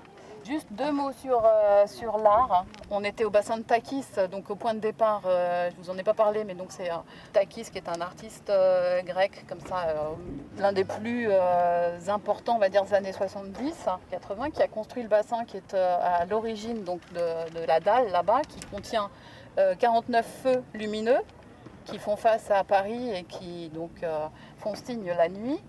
Juste 0.46 0.68
deux 0.72 0.92
mots 0.92 1.14
sur, 1.22 1.42
euh, 1.46 1.86
l'art. 2.22 2.66
On 2.92 3.06
était 3.06 3.24
au 3.24 3.30
bassin 3.30 3.58
de 3.58 3.64
Takis, 3.64 4.04
donc 4.30 4.50
au 4.50 4.56
point 4.56 4.74
de 4.74 4.80
départ, 4.80 5.22
euh, 5.26 5.70
je 5.72 5.82
vous 5.82 5.90
en 5.90 5.98
ai 5.98 6.04
pas 6.04 6.14
parlé, 6.14 6.44
mais 6.44 6.54
donc 6.54 6.68
c'est 6.72 6.92
euh, 6.92 6.96
Takis 7.32 7.64
qui 7.72 7.78
est 7.78 7.88
un 7.88 8.02
artiste 8.02 8.52
grec, 9.06 9.46
comme 9.48 9.62
ça, 9.62 9.96
l'un 10.58 10.74
des 10.74 10.84
plus 10.84 11.32
importants, 12.10 12.58
on 12.58 12.60
va 12.60 12.68
dire, 12.68 12.84
des 12.84 12.94
années 12.94 13.14
70, 13.14 13.86
80, 14.12 14.50
qui 14.52 14.62
a 14.62 14.68
construit 14.68 15.04
le 15.04 15.08
bassin 15.08 15.46
qui 15.46 15.58
est 15.58 15.74
à 15.74 16.26
l'origine 16.26 16.84
de, 16.84 17.66
la 17.66 17.80
dalle 17.80 18.12
là-bas, 18.12 18.42
qui 18.42 18.60
contient 18.66 19.10
49 19.80 20.26
feux 20.26 20.64
lumineux 20.74 21.20
qui 21.86 22.00
font 22.00 22.18
face 22.18 22.52
à 22.52 22.66
Paris 22.66 23.12
et 23.16 23.24
qui 23.24 23.70
donc 23.70 24.06
font 24.58 24.76
signe 24.76 25.08
la 25.08 25.30
nuit. 25.30 25.60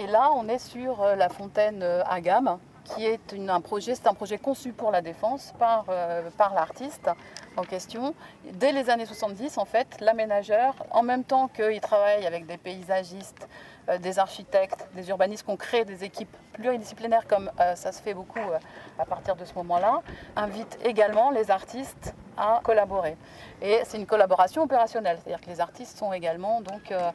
Et 0.00 0.08
là, 0.08 0.30
on 0.34 0.48
est 0.48 0.58
sur 0.58 1.04
la 1.16 1.28
fontaine 1.28 1.82
à 1.82 2.20
gamme 2.20 2.58
qui 2.86 3.04
est 3.04 3.34
un 3.48 3.60
projet, 3.60 3.94
c'est 3.94 4.06
un 4.06 4.14
projet 4.14 4.38
conçu 4.38 4.72
pour 4.72 4.90
la 4.90 5.02
défense 5.02 5.52
par, 5.58 5.86
euh, 5.88 6.28
l'artiste 6.54 7.10
en 7.56 7.62
question. 7.62 8.14
Dès 8.52 8.72
les 8.72 8.90
années 8.90 9.06
70, 9.06 9.58
en 9.58 9.64
fait, 9.64 10.00
l'aménageur, 10.00 10.74
en 10.90 11.02
même 11.02 11.24
temps 11.24 11.48
qu'il 11.48 11.80
travaille 11.80 12.26
avec 12.26 12.46
des 12.46 12.56
paysagistes, 12.56 13.48
euh, 13.88 13.98
des 13.98 14.18
architectes, 14.18 14.86
des 14.94 15.08
urbanistes, 15.08 15.44
qu'on 15.44 15.56
crée 15.56 15.84
des 15.84 16.04
équipes 16.04 16.34
pluridisciplinaires 16.56 17.26
comme 17.26 17.50
euh, 17.60 17.76
ça 17.76 17.92
se 17.92 18.02
fait 18.02 18.14
beaucoup 18.14 18.38
euh, 18.38 18.58
à 18.98 19.04
partir 19.04 19.36
de 19.36 19.44
ce 19.44 19.54
moment-là, 19.54 20.00
invite 20.34 20.78
également 20.84 21.30
les 21.30 21.50
artistes 21.50 22.14
à 22.38 22.60
collaborer. 22.62 23.16
Et 23.62 23.80
c'est 23.84 23.96
une 23.96 24.04
collaboration 24.04 24.62
opérationnelle, 24.62 25.18
c'est-à-dire 25.22 25.40
que 25.40 25.48
les 25.48 25.60
artistes 25.60 25.96
sont 25.96 26.12
également 26.12 26.60
donc 26.60 26.92
euh, 26.92 27.10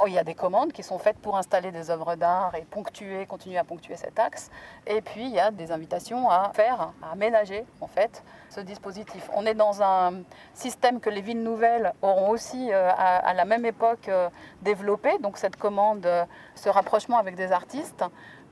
oh, 0.00 0.04
il 0.08 0.14
y 0.14 0.18
a 0.18 0.24
des 0.24 0.34
commandes 0.34 0.72
qui 0.72 0.82
sont 0.82 0.98
faites 0.98 1.18
pour 1.18 1.36
installer 1.36 1.70
des 1.70 1.90
œuvres 1.90 2.16
d'art 2.16 2.54
et 2.56 2.62
ponctuer, 2.62 3.26
continuer 3.26 3.58
à 3.58 3.64
ponctuer 3.64 3.96
cet 3.96 4.18
axe. 4.18 4.50
Et 4.86 5.00
puis 5.00 5.26
il 5.26 5.32
y 5.32 5.38
a 5.38 5.50
des 5.50 5.70
invitations 5.70 6.28
à 6.28 6.50
faire, 6.54 6.92
à 7.02 7.12
aménager 7.12 7.64
en 7.80 7.86
fait 7.86 8.24
ce 8.50 8.60
dispositif. 8.60 9.30
On 9.34 9.46
est 9.46 9.54
dans 9.54 9.82
un 9.82 10.22
système 10.54 11.00
que 11.00 11.10
les 11.10 11.20
villes 11.20 11.42
nouvelles 11.42 11.92
auront 12.02 12.30
aussi 12.30 12.72
à, 12.72 13.32
la 13.32 13.44
même 13.44 13.64
époque 13.64 14.10
développé, 14.62 15.18
donc 15.18 15.38
cette 15.38 15.56
commande, 15.56 16.08
ce 16.54 16.68
rapprochement 16.68 17.18
avec 17.18 17.36
des 17.36 17.52
artistes 17.52 18.04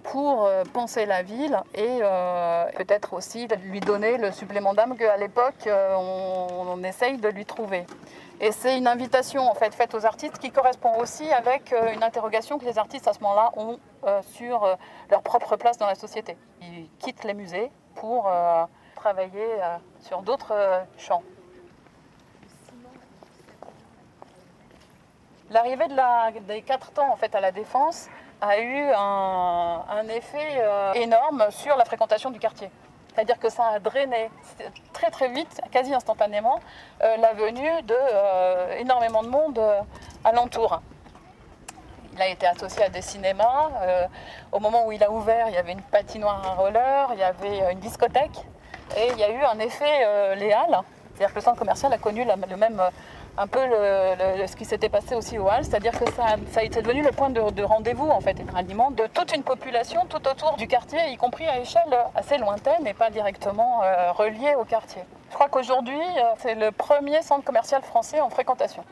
pour 0.03 0.45
euh, 0.45 0.65
penser 0.73 1.07
la 1.07 1.23
ville 1.23 1.59
et 1.75 1.99
euh, 2.03 2.65
peut-être 2.77 3.15
aussi 3.15 3.47
lui 3.65 3.81
donner 3.81 4.17
le 4.19 4.33
supplément 4.33 4.75
d'âme 4.75 4.97
qu'à 4.97 5.17
l'époque 5.17 5.67
euh, 5.67 5.95
on, 5.97 6.83
essaye 6.83 7.19
de 7.19 7.29
lui 7.29 7.47
trouver. 7.47 7.87
Et 8.41 8.51
c'est 8.51 8.77
une 8.77 8.89
invitation 8.89 9.49
en 9.49 9.55
fait 9.55 9.73
faite 9.73 9.95
aux 9.95 10.05
artistes 10.05 10.39
qui 10.39 10.51
correspond 10.51 10.99
aussi 10.99 11.31
avec 11.33 11.73
une 11.95 12.03
interrogation 12.03 12.59
que 12.59 12.65
les 12.65 12.77
artistes 12.77 13.07
à 13.07 13.13
ce 13.13 13.21
moment-là 13.21 13.53
ont 13.57 13.79
sur 14.33 14.67
leur 15.11 15.23
propre 15.23 15.55
place 15.55 15.79
dans 15.79 15.87
la 15.87 15.95
société. 15.95 16.37
Ils 16.61 16.89
quittent 16.99 17.23
les 17.23 17.35
musées 17.35 17.71
pour 17.95 18.29
travailler 18.97 19.47
sur 20.01 20.23
d'autres 20.23 20.83
champs. 20.99 21.23
L'arrivée 25.51 25.87
de 25.87 25.95
la, 25.95 26.33
des 26.49 26.63
quatre 26.63 26.91
temps 26.91 27.13
en 27.13 27.17
fait 27.17 27.37
à 27.37 27.41
la 27.41 27.53
défense 27.53 28.09
a 28.43 28.59
eu 28.61 28.91
un, 28.93 30.09
effet 30.09 30.59
euh, 30.59 30.93
énorme 30.95 31.47
sur 31.51 31.77
la 31.77 31.85
fréquentation 31.85 32.31
du 32.31 32.41
quartier. 32.41 32.71
C'est-à-dire 33.15 33.39
que 33.39 33.49
ça 33.49 33.67
a 33.67 33.79
drainé 33.79 34.31
très 34.93 35.11
très 35.11 35.29
vite, 35.29 35.61
quasi 35.71 35.95
instantanément, 35.95 36.59
euh, 37.03 37.17
la 37.19 37.35
venue 37.35 37.83
de 37.83 37.95
euh, 37.95 38.79
énormément 38.79 39.23
de 39.23 39.29
monde 39.29 39.61
alentour. 40.25 40.81
Il 42.15 42.21
a 42.21 42.29
été 42.29 42.47
associé 42.47 42.83
à 42.83 42.89
des 42.89 43.01
cinémas. 43.01 43.71
au 44.51 44.59
moment 44.59 44.87
où 44.87 44.93
il 44.93 45.03
a 45.03 45.11
ouvert, 45.11 45.49
il 45.49 45.55
y 45.55 45.57
avait 45.57 45.73
une 45.73 45.81
patinoire 45.81 46.45
à 46.45 46.55
roller, 46.55 47.09
il 47.15 47.21
y 47.21 47.23
avait 47.23 47.73
une 47.73 47.79
discothèque, 47.79 48.45
et 48.99 49.09
il 49.13 49.19
y 49.19 49.25
a 49.25 49.31
eu 49.31 49.43
un 49.43 49.59
effet 49.59 50.35
léal. 50.37 50.81
C'est-à-dire 51.15 51.31
que 51.31 51.37
le 51.37 51.41
centre 51.41 51.59
commercial 51.59 51.91
a 51.91 51.97
connu 51.97 52.25
le 52.25 52.57
même 52.57 52.83
un 53.39 53.47
peu 53.47 53.61
ce 53.61 54.57
qui 54.57 54.65
s'était 54.65 54.89
passé 54.89 55.15
aussi 55.15 55.39
au 55.39 55.47
Hall, 55.49 55.65
c'est-à-dire 55.65 55.93
que 55.93 56.11
ça, 56.13 56.37
ça, 56.51 56.61
a 56.61 56.63
été 56.63 56.83
devenu 56.83 57.03
le 57.03 57.11
point 57.11 57.31
de, 57.31 57.51
de 57.51 57.63
rendez-vous 57.63 58.09
en 58.09 58.21
fait, 58.21 58.39
et 58.39 58.45
de 58.45 58.95
de 58.95 59.07
toute 59.09 59.35
une 59.35 59.43
population 59.43 60.07
tout 60.09 60.27
autour 60.29 60.57
du 60.57 60.67
quartier, 60.67 60.99
y 61.11 61.17
compris 61.17 61.47
à 61.47 61.59
échelle 61.59 61.83
assez 62.15 62.39
lointaine 62.39 62.87
et 62.87 62.95
pas 62.95 63.11
directement 63.11 63.83
euh, 63.83 64.13
reliée 64.13 64.55
au 64.59 64.65
quartier. 64.65 65.03
Je 65.31 65.35
crois 65.35 65.49
qu'aujourd'hui, 65.49 66.01
euh, 66.01 66.23
c'est 66.39 66.55
le 66.55 66.71
premier 66.71 67.23
centre 67.23 67.45
commercial 67.45 67.83
français 67.83 68.21
en 68.21 68.29
fréquentation. 68.29 68.85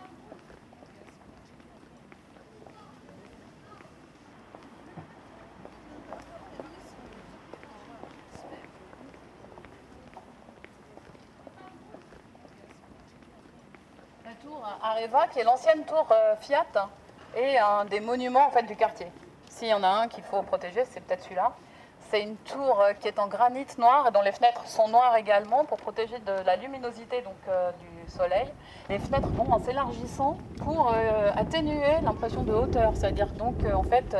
Areva, 15.00 15.28
qui 15.28 15.38
est 15.38 15.44
l'ancienne 15.44 15.84
tour 15.86 16.06
euh, 16.12 16.34
Fiat 16.40 16.66
et 17.34 17.58
un 17.58 17.86
des 17.86 18.00
monuments 18.00 18.46
en 18.46 18.50
fait, 18.50 18.64
du 18.64 18.76
quartier. 18.76 19.06
S'il 19.48 19.68
y 19.68 19.74
en 19.74 19.82
a 19.82 19.88
un 19.88 20.08
qu'il 20.08 20.22
faut 20.24 20.42
protéger, 20.42 20.84
c'est 20.90 21.00
peut-être 21.00 21.22
celui-là. 21.22 21.52
C'est 22.10 22.22
une 22.22 22.36
tour 22.36 22.80
euh, 22.80 22.92
qui 22.92 23.08
est 23.08 23.18
en 23.18 23.26
granit 23.26 23.66
noir 23.78 24.06
et 24.08 24.10
dont 24.10 24.20
les 24.20 24.32
fenêtres 24.32 24.66
sont 24.66 24.88
noires 24.88 25.16
également 25.16 25.64
pour 25.64 25.78
protéger 25.78 26.18
de 26.18 26.44
la 26.44 26.56
luminosité 26.56 27.22
donc, 27.22 27.36
euh, 27.48 27.70
du 27.72 28.10
soleil. 28.10 28.48
Les 28.90 28.98
fenêtres 28.98 29.28
vont 29.28 29.50
en 29.50 29.58
s'élargissant 29.60 30.36
pour 30.58 30.92
atténuer 31.36 32.00
l'impression 32.02 32.42
de 32.42 32.52
hauteur, 32.52 32.92
c'est-à-dire 32.94 33.28
donc 33.28 33.54
en 33.72 33.84
fait 33.84 34.16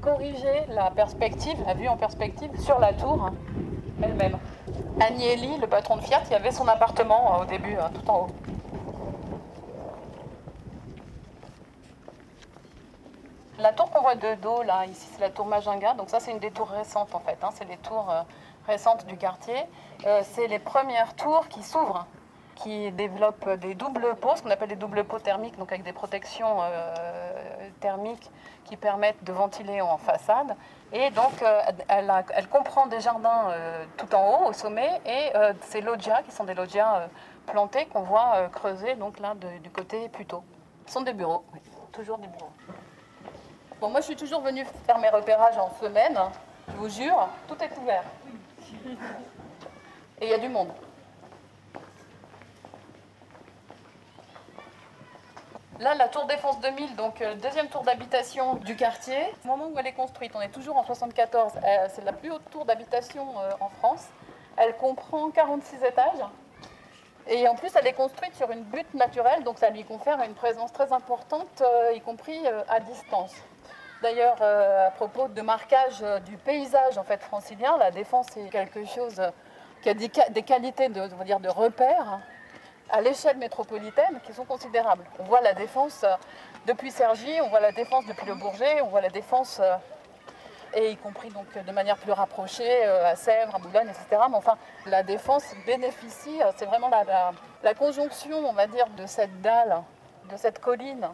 corriger 0.00 0.66
la 0.68 0.90
perspective, 0.90 1.56
la 1.66 1.74
vue 1.74 1.88
en 1.88 1.96
perspective 1.96 2.50
sur 2.60 2.78
la 2.78 2.92
tour 2.92 3.24
hein, 3.24 3.34
elle-même. 4.02 4.38
Agnelli, 5.00 5.56
le 5.58 5.66
patron 5.66 5.96
de 5.96 6.02
Fiat, 6.02 6.22
il 6.26 6.32
y 6.32 6.36
avait 6.36 6.52
son 6.52 6.68
appartement 6.68 7.38
au 7.40 7.46
début, 7.46 7.74
hein, 7.74 7.90
tout 7.94 8.08
en 8.10 8.26
haut. 8.26 8.59
La 13.60 13.74
tour 13.74 13.90
qu'on 13.90 14.00
voit 14.00 14.14
de 14.14 14.36
dos, 14.36 14.62
là, 14.62 14.86
ici, 14.86 15.06
c'est 15.12 15.20
la 15.20 15.28
tour 15.28 15.44
Majinga. 15.44 15.92
Donc 15.92 16.08
ça, 16.08 16.18
c'est 16.18 16.30
une 16.30 16.38
des 16.38 16.50
tours 16.50 16.70
récentes, 16.70 17.14
en 17.14 17.20
fait. 17.20 17.36
Hein. 17.42 17.50
C'est 17.52 17.66
les 17.66 17.76
tours 17.76 18.10
euh, 18.10 18.22
récentes 18.66 19.04
du 19.04 19.18
quartier. 19.18 19.66
Euh, 20.06 20.22
c'est 20.24 20.46
les 20.46 20.58
premières 20.58 21.14
tours 21.14 21.46
qui 21.48 21.62
s'ouvrent, 21.62 22.06
qui 22.54 22.90
développe 22.92 23.46
des 23.58 23.74
doubles 23.74 24.14
pots, 24.16 24.34
ce 24.36 24.42
qu'on 24.42 24.50
appelle 24.50 24.70
des 24.70 24.76
doubles 24.76 25.04
pots 25.04 25.18
thermiques, 25.18 25.58
donc 25.58 25.72
avec 25.72 25.82
des 25.82 25.92
protections 25.92 26.58
thermiques 27.80 28.30
qui 28.64 28.78
permettent 28.78 29.22
de 29.24 29.32
ventiler 29.32 29.82
en 29.82 29.98
façade. 29.98 30.56
Et 30.92 31.10
donc, 31.10 31.44
elle, 31.88 32.12
elle, 32.34 32.48
comprend 32.48 32.86
des 32.86 33.00
jardins 33.00 33.54
tout 33.96 34.14
en 34.14 34.26
haut, 34.26 34.48
au 34.48 34.52
sommet, 34.52 35.00
et 35.06 35.32
ces 35.62 35.80
loggias, 35.80 36.22
qui 36.22 36.32
sont 36.32 36.44
des 36.44 36.54
loggias 36.54 37.08
plantés, 37.46 37.86
qu'on 37.86 38.02
voit 38.02 38.48
creuser 38.52 38.94
donc 38.94 39.18
là 39.20 39.34
du 39.34 39.70
côté 39.70 40.10
plutôt. 40.10 40.42
Ce 40.86 40.92
sont 40.92 41.02
des 41.02 41.14
bureaux, 41.14 41.44
toujours 41.92 42.18
des 42.18 42.28
bureaux. 42.28 42.52
Bon, 43.80 43.88
moi, 43.88 44.00
je 44.00 44.06
suis 44.06 44.16
toujours 44.16 44.42
venue 44.42 44.66
faire 44.84 44.98
mes 44.98 45.08
repérages 45.08 45.56
en 45.56 45.70
semaine. 45.80 46.18
Je 46.68 46.76
vous 46.76 46.90
jure, 46.90 47.28
tout 47.48 47.56
est 47.64 47.74
ouvert. 47.78 48.04
Et 50.20 50.26
il 50.26 50.28
y 50.28 50.34
a 50.34 50.38
du 50.38 50.50
monde. 50.50 50.68
Là, 55.78 55.94
la 55.94 56.08
tour 56.08 56.26
Défense 56.26 56.60
2000, 56.60 56.94
donc 56.94 57.22
euh, 57.22 57.36
deuxième 57.36 57.68
tour 57.68 57.82
d'habitation 57.82 58.56
du 58.56 58.76
quartier. 58.76 59.16
Au 59.46 59.48
moment 59.48 59.68
où 59.68 59.78
elle 59.78 59.86
est 59.86 59.94
construite, 59.94 60.32
on 60.34 60.42
est 60.42 60.50
toujours 60.50 60.76
en 60.76 60.84
74. 60.84 61.52
Euh, 61.56 61.88
c'est 61.88 62.04
la 62.04 62.12
plus 62.12 62.30
haute 62.30 62.50
tour 62.50 62.66
d'habitation 62.66 63.26
euh, 63.38 63.50
en 63.60 63.70
France. 63.70 64.08
Elle 64.58 64.76
comprend 64.76 65.30
46 65.30 65.76
étages. 65.76 66.22
Et 67.28 67.48
en 67.48 67.54
plus, 67.54 67.74
elle 67.76 67.86
est 67.86 67.94
construite 67.94 68.34
sur 68.34 68.50
une 68.50 68.62
butte 68.62 68.92
naturelle, 68.92 69.42
donc 69.42 69.58
ça 69.58 69.70
lui 69.70 69.84
confère 69.84 70.20
une 70.20 70.34
présence 70.34 70.70
très 70.70 70.92
importante, 70.92 71.62
y 71.94 72.00
compris 72.00 72.40
à 72.68 72.80
distance. 72.80 73.34
D'ailleurs, 74.02 74.38
euh, 74.40 74.86
à 74.86 74.90
propos 74.90 75.28
de 75.28 75.42
marquage 75.42 75.98
euh, 76.02 76.20
du 76.20 76.38
paysage 76.38 76.96
en 76.96 77.04
fait 77.04 77.22
francilien, 77.22 77.76
la 77.76 77.90
défense 77.90 78.34
est 78.36 78.48
quelque 78.48 78.86
chose 78.86 79.20
qui 79.82 79.90
a 79.90 79.94
des, 79.94 80.08
qualités 80.42 80.88
de, 80.88 81.48
repère 81.48 82.08
hein, 82.08 82.20
à 82.88 83.02
l'échelle 83.02 83.36
métropolitaine 83.36 84.20
qui 84.24 84.32
sont 84.32 84.46
considérables. 84.46 85.04
On 85.18 85.24
voit 85.24 85.42
la 85.42 85.52
défense 85.52 86.02
euh, 86.04 86.14
depuis 86.66 86.90
Cergy, 86.90 87.42
on 87.42 87.50
voit 87.50 87.60
la 87.60 87.72
défense 87.72 88.06
depuis 88.06 88.24
le 88.24 88.34
Bourget, 88.36 88.80
on 88.80 88.88
voit 88.88 89.02
la 89.02 89.10
défense 89.10 89.60
et 90.72 90.92
y 90.92 90.96
compris 90.96 91.28
donc 91.28 91.46
de 91.52 91.72
manière 91.72 91.98
plus 91.98 92.12
rapprochée 92.12 92.84
à 92.84 93.16
Sèvres, 93.16 93.54
à 93.54 93.58
Boulogne, 93.58 93.88
etc. 93.88 94.22
Mais 94.30 94.36
enfin, 94.36 94.56
la 94.86 95.02
défense 95.02 95.44
bénéficie, 95.66 96.38
c'est 96.56 96.66
vraiment 96.66 96.88
la, 96.88 97.32
la, 97.62 97.74
conjonction, 97.74 98.36
on 98.46 98.52
va 98.52 98.66
dire, 98.66 98.86
de 98.96 99.06
cette 99.06 99.40
dalle, 99.40 99.82
de 100.30 100.36
cette 100.36 100.60
colline 100.60 101.08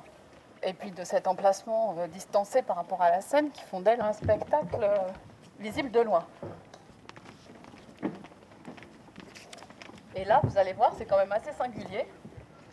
et 0.66 0.72
puis 0.72 0.90
de 0.90 1.04
cet 1.04 1.28
emplacement 1.28 1.94
euh, 1.96 2.08
distancé 2.08 2.60
par 2.60 2.76
rapport 2.76 3.00
à 3.00 3.08
la 3.08 3.20
scène 3.20 3.50
qui 3.50 3.62
font 3.62 3.80
d'elle 3.80 4.00
un 4.00 4.12
spectacle 4.12 4.82
euh, 4.82 4.96
visible 5.60 5.90
de 5.92 6.00
loin. 6.00 6.26
Et 10.16 10.24
là, 10.24 10.40
vous 10.42 10.58
allez 10.58 10.72
voir, 10.72 10.92
c'est 10.98 11.06
quand 11.06 11.18
même 11.18 11.32
assez 11.32 11.52
singulier. 11.52 12.06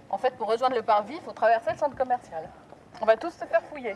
En 0.09 0.17
fait, 0.17 0.35
pour 0.37 0.47
rejoindre 0.47 0.75
le 0.75 0.81
parvis, 0.81 1.15
il 1.15 1.21
faut 1.21 1.33
traverser 1.33 1.71
le 1.71 1.77
centre 1.77 1.95
commercial. 1.95 2.49
On 2.99 3.05
va 3.05 3.15
tous 3.15 3.31
se 3.31 3.45
faire 3.45 3.61
fouiller. 3.63 3.95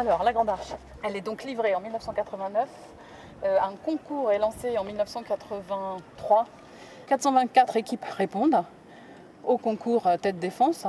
Alors, 0.00 0.22
la 0.22 0.32
Grande 0.32 0.48
Arche, 0.48 0.72
elle 1.04 1.14
est 1.14 1.20
donc 1.20 1.44
livrée 1.44 1.74
en 1.74 1.80
1989. 1.80 2.66
Euh, 3.44 3.58
un 3.60 3.74
concours 3.84 4.32
est 4.32 4.38
lancé 4.38 4.78
en 4.78 4.84
1983. 4.84 6.46
424 7.06 7.76
équipes 7.76 8.06
répondent 8.06 8.64
au 9.44 9.58
concours 9.58 10.06
euh, 10.06 10.16
tête 10.16 10.38
défense. 10.38 10.86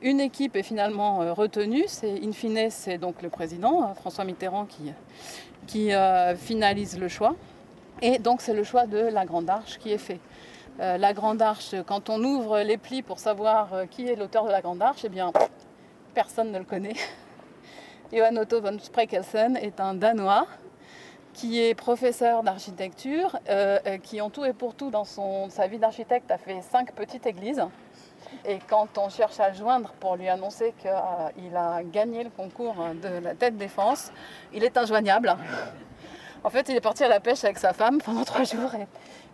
Une 0.00 0.20
équipe 0.20 0.56
est 0.56 0.62
finalement 0.62 1.20
euh, 1.20 1.34
retenue, 1.34 1.84
c'est 1.86 2.18
in 2.24 2.32
fine 2.32 2.70
c'est 2.70 2.96
donc 2.96 3.20
le 3.20 3.28
président 3.28 3.94
François 3.94 4.24
Mitterrand 4.24 4.64
qui, 4.64 4.90
qui 5.66 5.90
finalise 6.38 6.98
le 6.98 7.08
choix. 7.08 7.36
Et 8.00 8.18
donc 8.18 8.40
c'est 8.40 8.54
le 8.54 8.64
choix 8.64 8.86
de 8.86 9.00
la 9.00 9.26
Grande 9.26 9.50
Arche 9.50 9.78
qui 9.78 9.92
est 9.92 9.98
fait. 9.98 10.20
la 10.78 11.12
Grande 11.12 11.42
Arche, 11.42 11.74
quand 11.86 12.08
on 12.08 12.24
ouvre 12.24 12.60
les 12.60 12.78
plis 12.78 13.02
pour 13.02 13.18
savoir 13.18 13.68
qui 13.90 14.08
est 14.08 14.16
l'auteur 14.16 14.46
de 14.46 14.50
la 14.50 14.62
Grande 14.62 14.80
Arche, 14.80 15.04
eh 15.04 15.10
bien 15.10 15.30
personne 16.14 16.52
ne 16.52 16.58
le 16.58 16.64
connaît. 16.64 16.96
Johan 18.12 18.36
Otto 18.38 18.60
von 18.60 18.76
Sprekelsen 18.80 19.56
est 19.56 19.78
un 19.78 19.94
Danois 19.94 20.46
qui 21.32 21.62
est 21.62 21.74
professeur 21.74 22.42
d'architecture, 22.42 23.38
euh, 23.48 23.78
euh, 23.86 23.98
qui 23.98 24.20
en 24.20 24.30
tout 24.30 24.44
et 24.44 24.52
pour 24.52 24.74
tout 24.74 24.90
dans 24.90 25.04
sa 25.04 25.68
vie 25.68 25.78
d'architecte 25.78 26.28
a 26.32 26.36
fait 26.36 26.60
cinq 26.60 26.92
petites 26.92 27.24
églises. 27.26 27.62
Et 28.44 28.58
quand 28.68 28.98
on 28.98 29.08
cherche 29.10 29.38
à 29.38 29.50
le 29.50 29.54
joindre 29.54 29.92
pour 30.00 30.16
lui 30.16 30.28
annoncer 30.28 30.74
qu'il 30.80 31.56
a 31.56 31.82
gagné 31.84 32.24
le 32.24 32.30
concours 32.30 32.74
de 33.00 33.22
la 33.22 33.34
tête 33.34 33.56
défense, 33.56 34.10
il 34.52 34.64
est 34.64 34.76
injoignable. 34.76 35.36
En 36.42 36.50
fait, 36.50 36.68
il 36.68 36.74
est 36.74 36.80
parti 36.80 37.04
à 37.04 37.08
la 37.08 37.20
pêche 37.20 37.44
avec 37.44 37.58
sa 37.58 37.72
femme 37.72 38.00
pendant 38.04 38.24
trois 38.24 38.44
jours 38.44 38.72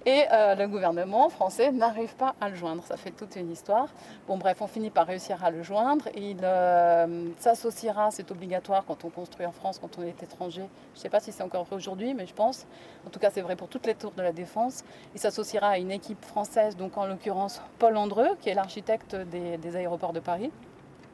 et 0.06 0.24
euh, 0.32 0.54
le 0.54 0.68
gouvernement 0.68 1.28
français 1.28 1.72
n'arrive 1.72 2.14
pas 2.14 2.36
à 2.40 2.48
le 2.48 2.54
joindre. 2.54 2.84
Ça 2.84 2.96
fait 2.96 3.10
toute 3.10 3.34
une 3.34 3.50
histoire. 3.50 3.88
Bon, 4.28 4.38
bref, 4.38 4.58
on 4.60 4.68
finit 4.68 4.90
par 4.90 5.06
réussir 5.06 5.44
à 5.44 5.50
le 5.50 5.64
joindre. 5.64 6.06
Il 6.16 6.38
euh, 6.44 7.28
s'associera, 7.38 8.12
c'est 8.12 8.30
obligatoire 8.30 8.84
quand 8.86 9.04
on 9.04 9.10
construit 9.10 9.44
en 9.44 9.52
France, 9.52 9.80
quand 9.80 9.98
on 9.98 10.02
est 10.02 10.22
étranger. 10.22 10.62
Je 10.94 10.98
ne 10.98 11.02
sais 11.02 11.08
pas 11.08 11.18
si 11.18 11.32
c'est 11.32 11.42
encore 11.42 11.64
vrai 11.64 11.74
aujourd'hui, 11.74 12.14
mais 12.14 12.24
je 12.24 12.34
pense. 12.34 12.66
En 13.04 13.10
tout 13.10 13.18
cas, 13.18 13.30
c'est 13.30 13.42
vrai 13.42 13.56
pour 13.56 13.68
toutes 13.68 13.86
les 13.86 13.96
tours 13.96 14.12
de 14.12 14.22
la 14.22 14.32
défense. 14.32 14.84
Il 15.12 15.20
s'associera 15.20 15.70
à 15.70 15.78
une 15.78 15.90
équipe 15.90 16.24
française, 16.24 16.76
donc 16.76 16.96
en 16.96 17.06
l'occurrence 17.06 17.60
Paul 17.80 17.96
Andreu, 17.96 18.28
qui 18.40 18.48
est 18.48 18.54
l'architecte 18.54 19.16
des 19.16 19.76
aéroports 19.76 20.12
de 20.12 20.20
Paris 20.20 20.52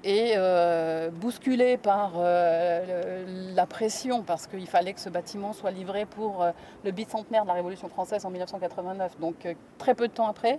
et 0.05 0.35
euh, 0.37 1.11
bousculé 1.11 1.77
par 1.77 2.15
euh, 2.17 3.25
la 3.55 3.67
pression, 3.67 4.23
parce 4.23 4.47
qu'il 4.47 4.67
fallait 4.67 4.93
que 4.93 5.01
ce 5.01 5.09
bâtiment 5.09 5.53
soit 5.53 5.71
livré 5.71 6.07
pour 6.07 6.43
euh, 6.43 6.51
le 6.85 6.91
bicentenaire 6.91 7.43
de 7.43 7.49
la 7.49 7.55
Révolution 7.55 7.88
française 7.88 8.25
en 8.25 8.31
1989, 8.31 9.21
donc 9.21 9.47
très 9.79 9.95
peu 9.95 10.09
de 10.09 10.12
temps 10.12 10.27
après, 10.27 10.59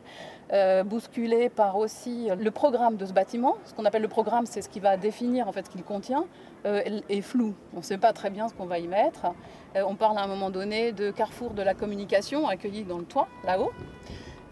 bousculé 0.85 1.49
par 1.49 1.77
aussi 1.77 2.29
le 2.37 2.51
programme 2.51 2.95
de 2.95 3.05
ce 3.05 3.13
bâtiment. 3.13 3.55
Ce 3.65 3.73
qu'on 3.73 3.85
appelle 3.85 4.01
le 4.01 4.07
programme, 4.07 4.45
c'est 4.45 4.61
ce 4.61 4.69
qui 4.69 4.79
va 4.79 4.97
définir 4.97 5.47
en 5.47 5.51
fait 5.51 5.65
ce 5.65 5.69
qu'il 5.69 5.83
contient, 5.83 6.25
est 6.65 7.21
flou. 7.21 7.55
On 7.73 7.77
ne 7.77 7.83
sait 7.83 7.97
pas 7.97 8.13
très 8.13 8.29
bien 8.29 8.47
ce 8.47 8.53
qu'on 8.53 8.65
va 8.65 8.79
y 8.79 8.87
mettre. 8.87 9.27
on 9.75 9.95
parle 9.95 10.17
à 10.17 10.21
un 10.21 10.27
moment 10.27 10.49
donné 10.49 10.91
de 10.91 11.11
carrefour 11.11 11.51
de 11.51 11.61
la 11.61 11.73
communication 11.73 12.47
accueilli 12.47 12.83
dans 12.83 12.99
le 12.99 13.05
toit, 13.05 13.27
là-haut. 13.45 13.71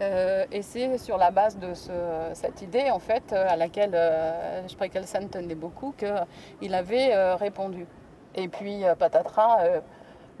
Euh, 0.02 0.44
et 0.50 0.62
c'est 0.62 0.98
sur 0.98 1.16
la 1.16 1.30
base 1.30 1.58
de 1.58 1.72
cette 2.34 2.62
idée, 2.62 2.90
en 2.90 2.98
fait, 2.98 3.32
à 3.32 3.56
laquelle 3.56 3.94
euh, 3.94 4.66
Spreckelsen 4.68 5.28
tenait 5.28 5.54
beaucoup, 5.54 5.94
qu'il 5.96 6.74
avait 6.74 7.34
répondu. 7.34 7.86
Et 8.34 8.48
puis, 8.48 8.82
patatras, 8.98 9.58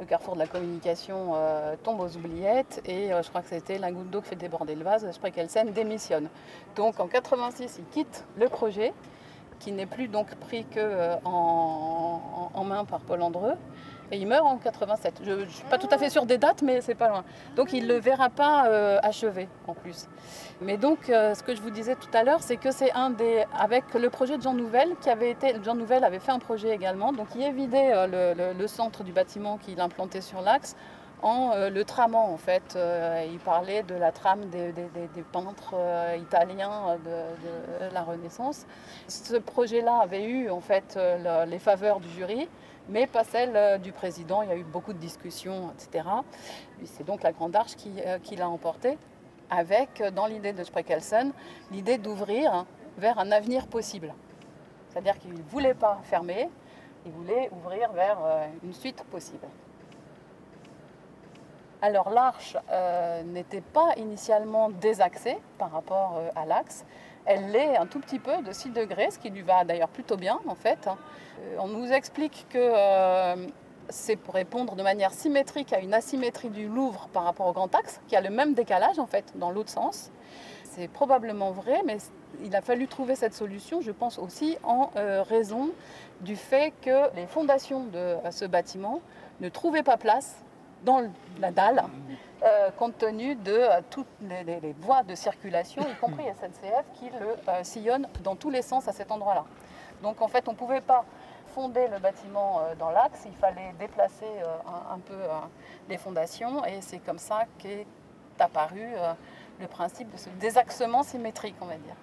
le 0.00 0.06
carrefour 0.06 0.34
de 0.34 0.40
la 0.40 0.46
communication 0.46 1.34
tombe 1.82 2.00
aux 2.00 2.16
oubliettes 2.16 2.80
et 2.86 3.10
je 3.10 3.28
crois 3.28 3.42
que 3.42 3.48
c'était 3.48 3.78
la 3.78 3.92
goutte 3.92 4.10
d'eau 4.10 4.22
qui 4.22 4.30
fait 4.30 4.36
déborder 4.36 4.74
le 4.74 4.82
vase. 4.82 5.08
Spreckelsen 5.10 5.70
démissionne. 5.72 6.28
Donc 6.74 6.98
en 6.98 7.06
86, 7.06 7.76
il 7.78 7.84
quitte 7.86 8.24
le 8.36 8.48
projet 8.48 8.94
qui 9.60 9.72
n'est 9.72 9.86
plus 9.86 10.08
donc 10.08 10.34
pris 10.36 10.64
que 10.64 11.18
main 12.64 12.84
par 12.84 13.00
Paul 13.00 13.22
Andreu 13.22 13.54
et 14.12 14.18
il 14.18 14.26
meurt 14.26 14.46
en 14.46 14.58
87. 14.58 15.22
Je 15.24 15.30
ne 15.32 15.46
suis 15.46 15.64
pas 15.64 15.78
tout 15.78 15.88
à 15.90 15.96
fait 15.96 16.10
sûre 16.10 16.26
des 16.26 16.36
dates, 16.36 16.62
mais 16.62 16.82
c'est 16.82 16.94
pas 16.94 17.08
loin. 17.08 17.24
Donc 17.56 17.72
il 17.72 17.84
ne 17.84 17.94
le 17.94 17.98
verra 17.98 18.28
pas 18.28 18.66
euh, 18.66 18.98
achevé 19.02 19.48
en 19.66 19.72
plus. 19.72 20.06
Mais 20.60 20.76
donc 20.76 21.08
euh, 21.08 21.34
ce 21.34 21.42
que 21.42 21.54
je 21.54 21.62
vous 21.62 21.70
disais 21.70 21.96
tout 21.96 22.10
à 22.12 22.22
l'heure, 22.22 22.42
c'est 22.42 22.58
que 22.58 22.70
c'est 22.70 22.92
un 22.92 23.10
des. 23.10 23.44
avec 23.58 23.94
le 23.94 24.10
projet 24.10 24.36
de 24.36 24.42
Jean 24.42 24.52
Nouvel, 24.52 24.90
qui 25.00 25.08
avait 25.08 25.30
été. 25.30 25.54
Jean 25.64 25.74
Nouvel 25.74 26.04
avait 26.04 26.18
fait 26.18 26.30
un 26.30 26.38
projet 26.38 26.68
également, 26.68 27.12
donc 27.12 27.28
il 27.34 27.42
évidait 27.42 27.92
euh, 27.94 28.54
le, 28.54 28.66
centre 28.66 29.02
du 29.02 29.12
bâtiment 29.12 29.56
qu'il 29.56 29.80
implantait 29.80 30.20
sur 30.20 30.42
l'axe 30.42 30.76
en 31.22 31.52
le 31.54 31.82
tramant 31.84 32.32
en 32.32 32.36
fait. 32.36 32.76
il 33.30 33.38
parlait 33.38 33.84
de 33.84 33.94
la 33.94 34.10
trame 34.10 34.46
des, 34.50 34.72
peintres 35.30 35.74
italiens 36.18 36.98
de, 37.04 37.94
la 37.94 38.02
Renaissance. 38.02 38.66
Ce 39.06 39.36
projet-là 39.36 40.00
avait 40.02 40.24
eu 40.24 40.50
en 40.50 40.60
fait 40.60 40.98
les 41.46 41.58
faveurs 41.60 42.00
du 42.00 42.08
jury 42.08 42.48
mais 42.88 43.06
pas 43.06 43.24
celle 43.24 43.56
euh, 43.56 43.78
du 43.78 43.92
président. 43.92 44.42
Il 44.42 44.48
y 44.48 44.52
a 44.52 44.56
eu 44.56 44.64
beaucoup 44.64 44.92
de 44.92 44.98
discussions, 44.98 45.70
etc. 45.72 46.08
C'est 46.84 47.04
donc 47.04 47.22
la 47.22 47.32
Grande 47.32 47.54
Arche 47.56 47.76
qui, 47.76 47.92
euh, 48.04 48.18
l'a 48.36 48.48
emporté, 48.48 48.98
avec, 49.50 50.00
euh, 50.00 50.10
dans 50.10 50.26
l'idée 50.26 50.52
de 50.52 50.64
Spreckelsen, 50.64 51.32
l'idée 51.70 51.98
d'ouvrir 51.98 52.66
vers 52.98 53.18
un 53.18 53.30
avenir 53.30 53.66
possible. 53.66 54.12
C'est-à-dire 54.88 55.18
qu'il 55.18 55.32
ne 55.32 55.42
voulait 55.42 55.74
pas 55.74 56.00
fermer, 56.04 56.50
il 57.06 57.12
voulait 57.12 57.48
ouvrir 57.50 57.92
vers 57.92 58.18
une 58.62 58.74
suite 58.74 59.02
possible. 59.04 59.46
Alors 61.80 62.10
l'arche 62.10 62.56
n'était 63.24 63.62
pas 63.62 63.94
initialement 63.96 64.68
désaxée 64.68 65.38
par 65.56 65.72
rapport 65.72 66.20
à 66.36 66.44
l'axe, 66.44 66.84
elle 67.24 67.50
l'est 67.50 67.76
un 67.76 67.86
tout 67.86 68.00
petit 68.00 68.18
peu 68.18 68.42
de 68.42 68.52
6 68.52 68.70
degrés, 68.70 69.10
ce 69.10 69.18
qui 69.18 69.30
lui 69.30 69.42
va 69.42 69.64
d'ailleurs 69.64 69.88
plutôt 69.88 70.16
bien 70.16 70.40
en 70.46 70.54
fait. 70.54 70.88
Euh, 70.88 71.56
on 71.58 71.68
nous 71.68 71.90
explique 71.92 72.46
que 72.50 72.58
euh, 72.58 73.46
c'est 73.88 74.16
pour 74.16 74.34
répondre 74.34 74.74
de 74.74 74.82
manière 74.82 75.12
symétrique 75.12 75.72
à 75.72 75.80
une 75.80 75.94
asymétrie 75.94 76.50
du 76.50 76.66
Louvre 76.68 77.08
par 77.12 77.24
rapport 77.24 77.46
au 77.46 77.52
Grand 77.52 77.74
Axe, 77.74 78.00
qui 78.08 78.16
a 78.16 78.20
le 78.20 78.30
même 78.30 78.54
décalage 78.54 78.98
en 78.98 79.06
fait 79.06 79.32
dans 79.36 79.50
l'autre 79.50 79.70
sens. 79.70 80.10
C'est 80.64 80.88
probablement 80.88 81.50
vrai, 81.50 81.82
mais 81.84 81.98
il 82.42 82.56
a 82.56 82.62
fallu 82.62 82.88
trouver 82.88 83.14
cette 83.14 83.34
solution, 83.34 83.82
je 83.82 83.92
pense 83.92 84.18
aussi 84.18 84.56
en 84.62 84.90
euh, 84.96 85.22
raison 85.22 85.70
du 86.22 86.34
fait 86.34 86.72
que 86.80 87.14
les 87.14 87.26
fondations 87.26 87.84
de 87.84 88.16
ce 88.30 88.46
bâtiment 88.46 89.00
ne 89.40 89.48
trouvaient 89.48 89.82
pas 89.82 89.96
place 89.96 90.42
dans 90.84 91.10
la 91.38 91.50
dalle, 91.50 91.82
euh, 92.42 92.70
compte 92.72 92.98
tenu 92.98 93.34
de 93.36 93.52
euh, 93.52 93.80
toutes 93.90 94.08
les, 94.20 94.74
voies 94.80 95.02
de 95.02 95.14
circulation, 95.14 95.82
y 95.82 95.94
compris 95.96 96.24
SNCF, 96.24 96.84
qui 96.94 97.10
le 97.10 97.64
sillonnent 97.64 98.08
dans 98.22 98.36
tous 98.36 98.50
les 98.50 98.62
sens 98.62 98.88
à 98.88 98.92
cet 98.92 99.10
endroit-là. 99.10 99.44
Donc 100.02 100.20
en 100.20 100.28
fait, 100.28 100.48
on 100.48 100.52
ne 100.52 100.56
pouvait 100.56 100.80
pas 100.80 101.04
fonder 101.54 101.86
le 101.88 101.98
bâtiment 101.98 102.62
dans 102.78 102.90
l'axe, 102.90 103.24
il 103.26 103.34
fallait 103.34 103.74
déplacer 103.78 104.26
un, 104.90 104.98
peu 104.98 105.18
les 105.88 105.98
fondations, 105.98 106.64
et 106.64 106.80
c'est 106.80 106.98
comme 106.98 107.18
ça 107.18 107.44
qu'est 107.58 107.86
apparu 108.38 108.94
le 109.60 109.66
principe 109.68 110.10
de 110.10 110.16
ce 110.16 110.30
désaxement 110.40 111.02
symétrique, 111.02 111.56
on 111.60 111.66
va 111.66 111.76
dire. 111.76 111.94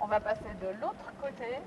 On 0.00 0.06
va 0.06 0.18
passer 0.20 0.44
de 0.60 0.68
l'autre 0.80 1.12
côté. 1.22 1.60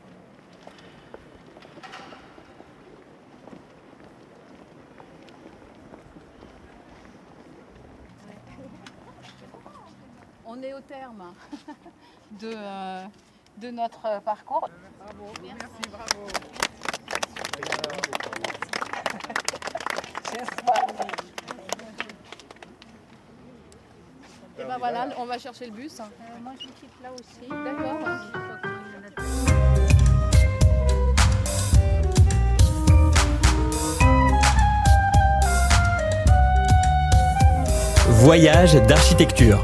On 10.51 10.63
est 10.63 10.73
au 10.73 10.81
terme 10.81 11.31
de, 12.31 12.51
euh, 12.51 13.03
de 13.57 13.69
notre 13.69 14.19
parcours. 14.23 14.67
Bravo, 14.97 15.31
merci, 15.43 15.83
bravo. 15.91 16.25
Et 24.57 24.63
ben 24.65 24.77
voilà, 24.79 25.09
on 25.17 25.25
va 25.25 25.38
chercher 25.38 25.67
le 25.67 25.71
bus. 25.71 25.99
Euh, 25.99 26.03
moi, 26.41 26.53
je 26.59 26.65
quitte 26.67 26.99
là 27.03 27.12
aussi. 27.13 27.47
D'accord. 27.47 27.99
Voyage 38.07 38.73
d'architecture. 38.88 39.63